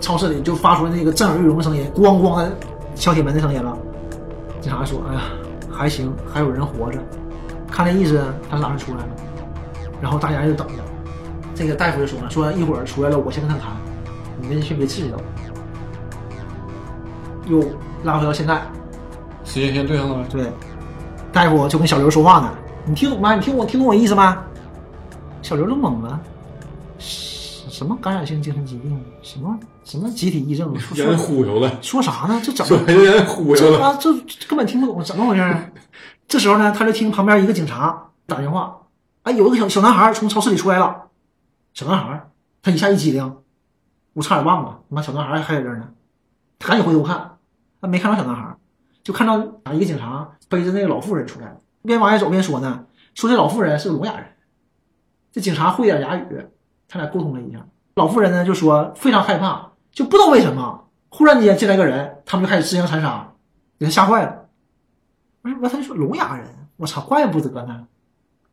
[0.00, 2.56] 超市里就发出那个震耳欲聋的声音，咣咣的
[2.94, 3.76] 敲铁门的声音了。
[4.60, 5.20] 警察说：“哎呀，
[5.70, 6.98] 还行，还有人活着，
[7.70, 9.08] 看那意思他马上出来了。”
[10.00, 10.74] 然后大家就等着。
[11.54, 13.72] 这个大夫就说了：“说一会儿出来了，我先跟他谈，
[14.48, 15.18] 你们先别刺激到。”
[17.46, 17.62] 又
[18.04, 18.62] 拉回到现在，
[19.44, 20.24] 时间线对上了吗。
[20.30, 20.50] 对，
[21.32, 22.54] 大夫就跟小刘说话呢，
[22.86, 23.34] 你听懂吗？
[23.34, 24.42] 你听我听懂我意思吗？
[25.42, 26.18] 小刘都懵了，
[26.98, 28.98] 什什么感染性精神疾病？
[29.20, 30.74] 什么什么集体癔症？
[30.80, 32.40] 说让人说忽悠了，说啥呢？
[32.42, 33.78] 这怎么说让人忽悠了。
[33.78, 35.66] 这啊，这这根本听不懂，怎么回事啊？
[36.26, 38.74] 这时候呢，他就听旁边一个警察打电话，
[39.24, 40.96] 哎，有一个小小男孩从超市里出来了。
[41.74, 42.26] 小男孩，
[42.62, 43.36] 他一下一激灵，
[44.14, 45.88] 我差点忘了，妈，小男孩还在这呢。
[46.58, 47.36] 他赶紧回头看，
[47.80, 48.56] 他没看到小男孩，
[49.02, 49.34] 就看到
[49.64, 54.26] 啊一个警察背着那个老妇人出来了，边往外走边说呢，说这老妇人是个聋哑人。
[55.30, 56.46] 这警察会点哑语，
[56.88, 57.66] 他俩沟通了一下。
[57.96, 63.32] 老妇人呢就说非常害怕，就不知道为什么忽然间进来个人，他们就开始自相残杀，
[63.78, 64.46] 给他吓坏了。
[65.42, 66.46] 完完他就说聋哑人，
[66.76, 67.86] 我操，怪不得呢，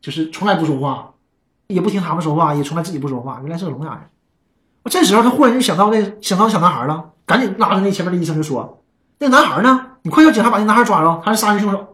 [0.00, 1.14] 就是从来不说话，
[1.68, 4.02] 也不听他们说话，也从来自己不说话，原来是个聋哑人。
[4.84, 8.82] 我这时候他忽然就想到那想到小男孩了，赶紧拉着那前面的医生就说
[9.18, 9.86] ：“那男孩呢？
[10.02, 11.86] 你快叫警察把那男孩抓着，他是杀人凶手。”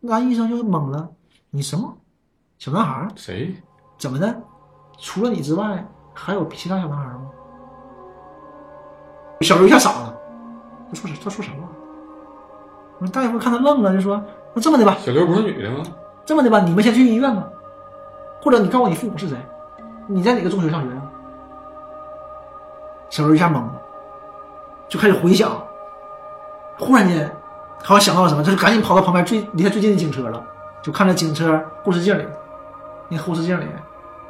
[0.00, 1.10] 那医生就懵了
[1.50, 1.94] ：“你什么
[2.58, 3.06] 小男孩？
[3.14, 3.54] 谁？
[3.98, 4.34] 怎么的？
[4.98, 7.26] 除了你之外，还有其他小男孩吗？”
[9.42, 10.16] 小刘一下傻了，
[10.88, 11.68] 他说他说什么？
[13.00, 14.22] 我说大夫看他愣了，就说
[14.54, 15.84] ：“那这么的吧，小刘不是女的吗？
[16.24, 17.46] 这么的吧，你们先去医院吧，
[18.42, 19.36] 或者你告诉我你父母是谁，
[20.06, 21.02] 你在哪个中学上学啊？”
[23.10, 23.72] 小刘一下懵了，
[24.88, 25.50] 就开始回想，
[26.78, 27.30] 忽然间
[27.82, 30.44] 好像想到了什么，他就赶紧跑到旁边最离他最近的警车了，
[30.82, 32.24] 就看着警车后视镜里，
[33.08, 33.64] 那后视镜里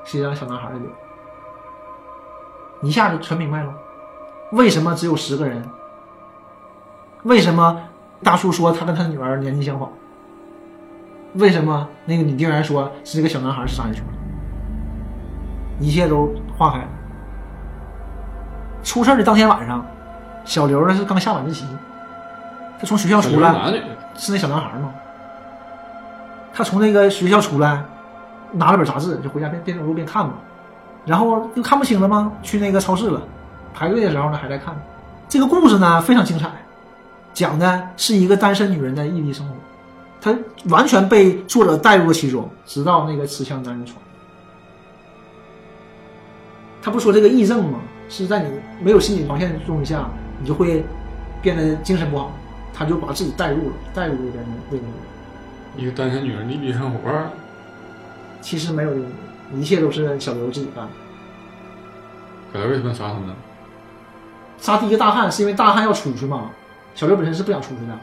[0.05, 0.91] 是一张小男孩的脸，
[2.83, 3.73] 一下就全明白了，
[4.53, 5.69] 为什么只有十个人？
[7.25, 7.83] 为什么
[8.23, 9.91] 大叔说他跟他女儿年纪相仿？
[11.35, 14.13] 为什么那个女店员说是这个小男孩是杀人凶手？
[15.81, 16.89] 一切都化开了。
[18.83, 19.85] 出事儿的当天晚上，
[20.45, 21.65] 小刘呢是刚下晚自习，
[22.79, 23.53] 他从学校出来？
[24.17, 24.93] 是那小男孩吗？
[26.55, 27.85] 他从那个学校出来，
[28.53, 30.33] 拿了本杂志就回家边边走路边看嘛，
[31.05, 32.33] 然后就看不清了吗？
[32.43, 33.23] 去那个超市了，
[33.75, 34.75] 排队的时候呢还在看。
[35.29, 36.51] 这个故事呢非常精彩，
[37.35, 39.55] 讲的是一个单身女人的异地生活，
[40.21, 40.35] 她
[40.71, 43.99] 完全被作者带入了其中，直到那个持枪男人闯。
[46.81, 47.79] 他不说这个癔症吗？
[48.09, 48.51] 是在你
[48.81, 50.09] 没有心理防线的作用下，
[50.41, 50.85] 你就会
[51.43, 52.33] 变得精神不好。
[52.75, 54.83] 他就把自己带入了，带入这个这个。
[55.77, 56.99] 一个单身女人的异地生活，
[58.41, 59.05] 其实没有用，
[59.55, 60.91] 一切都是小刘自己干的。
[62.53, 63.35] 小刘为什么杀他们呢？
[64.59, 66.51] 杀第一个大汉是因为大汉要出去嘛，
[66.95, 67.99] 小刘本身是不想出去的，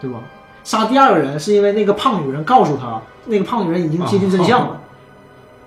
[0.00, 0.20] 对吧？
[0.62, 4.80] 杀第二个人是因为那个胖女人告诉他，那个胖女人已经接近真相了，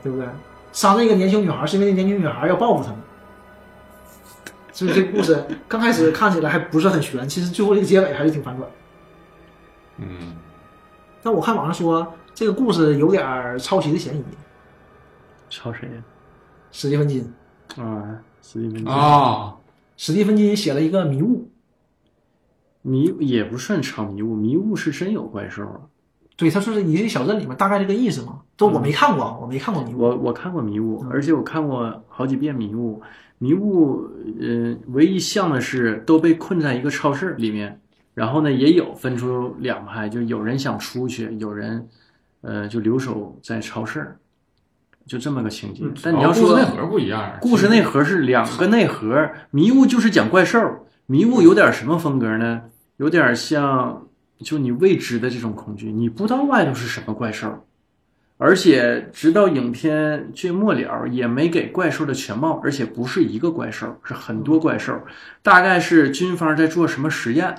[0.04, 0.28] 对不对？
[0.72, 2.98] 杀那个年轻女孩是因为那年轻女孩要报复他们。
[4.74, 8.68] 所以这故事刚开始看起来还不是很悬，其实最后这个结尾还是挺反转。
[10.00, 10.36] 嗯，
[11.22, 14.24] 但我看网上说这个故事有点抄袭的嫌疑。
[15.48, 16.04] 抄谁呀？
[16.72, 17.32] 史蒂芬金。
[17.78, 19.56] 啊，史蒂芬金啊，
[19.96, 21.38] 史蒂芬金写了一个《迷雾》。
[22.82, 25.82] 迷也不算抄迷雾，迷雾是真有怪兽啊。
[26.36, 28.42] 对，他说是一个小镇里面，大概这个意思嘛。
[28.58, 30.00] 都我没看过，我没看过迷雾。
[30.00, 33.00] 我我看过迷雾，而且我看过好几遍迷雾。
[33.44, 34.08] 迷雾，
[34.40, 37.82] 呃，唯一像的是都被困在一个超市里面，
[38.14, 41.86] 然后呢，也有分出两派，就有人想出去，有人，
[42.40, 44.16] 呃，就留守在超市，
[45.06, 45.84] 就这么个情节。
[46.02, 49.30] 但你要说故事内核不一样，故事内核是两个内核。
[49.52, 52.62] 迷雾就是讲怪兽，迷雾有点什么风格呢？
[52.96, 54.08] 有点像
[54.40, 57.66] 就你未知的这种恐惧，你不知道外头是什么怪兽。
[58.46, 65.00] 而且直到影片最末了也没给怪兽的全貌，而且不是一个怪兽，是很多怪兽。
[65.42, 67.56] 大概是军方在做什么实验，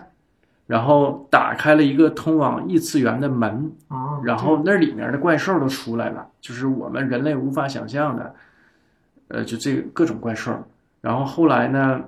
[0.66, 8.34] 然后打开了一个通往异次元的门啊，然后那里面的怪兽都出来了，就是我们人类无法想象的，
[9.28, 10.52] 呃，就这各种怪兽。
[11.00, 12.02] 然后后来呢，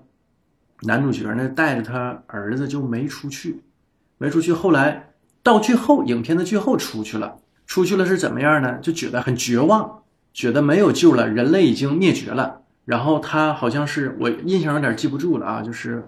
[0.83, 3.63] 男主角呢带着他儿子就没出去，
[4.19, 4.53] 没出去。
[4.53, 5.09] 后来
[5.43, 7.39] 到最后，影片的最后出去了。
[7.67, 8.79] 出去了是怎么样呢？
[8.81, 10.03] 就觉得很绝望，
[10.33, 12.63] 觉得没有救了，人类已经灭绝了。
[12.85, 16.07] 然后他好像是我印象有点记不住了啊，就是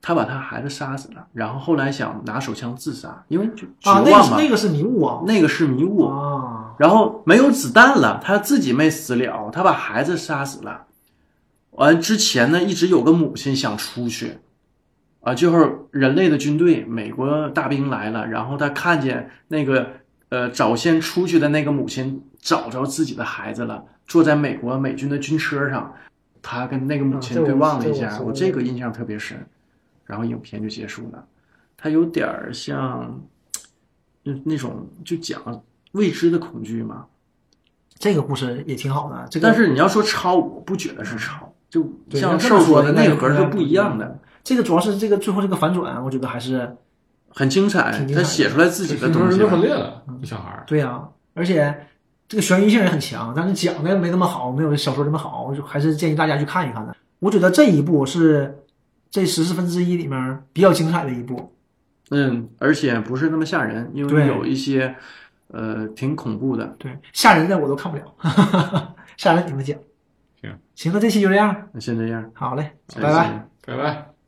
[0.00, 4.36] 他把他孩子杀死了，然后后来想拿手枪自杀，因为就绝望嘛。
[4.38, 6.76] 那个是迷雾啊，那个是迷雾啊。
[6.78, 10.86] 然后没有子弹了，他自己没死了，他把孩子杀死了。
[11.72, 14.38] 完之前呢，一直有个母亲想出去，
[15.22, 19.98] 啊，就是人类的军队，美国大兵来了，然后他看见那个。
[20.30, 25.92] 呃，早先出去的那个母亲找着自己的孩子了，坐在美国美军的军车上，
[26.40, 29.44] 他跟那个母亲对望了一下，我这个印象特别深。
[30.04, 31.24] 然后影片就结束了，
[31.76, 33.20] 它有点儿像，
[34.24, 35.62] 那那种就讲
[35.92, 37.06] 未知的恐惧嘛。
[37.98, 44.18] 这个故事也挺好的，这个但是你要说抄，我不觉得是抄，就像瘦说的内核是不一样的。
[44.42, 46.76] 这个主要是这个最后这个反转，我觉得还是。
[47.30, 49.38] 很精彩，他写出来自己的东西。
[49.38, 50.64] 都分裂了，小孩儿。
[50.66, 51.02] 对呀，
[51.34, 51.86] 而且
[52.28, 56.94] 这个悬疑性也很强，但是讲的没那么好，没有小说这么好，就还是建议大家去看一看的。
[57.18, 58.62] 我觉得这一部是
[59.10, 61.54] 这十四分之一里面比较精彩的一部。
[62.10, 64.94] 嗯，而且不是那么吓人，因为有一些
[65.48, 66.66] 呃挺恐怖的。
[66.78, 69.78] 对，吓人的我都看不了， 吓人你们讲。
[70.40, 71.68] 行，行，那这期就这样。
[71.72, 72.30] 那先这样。
[72.34, 74.19] 好嘞，拜拜，拜拜。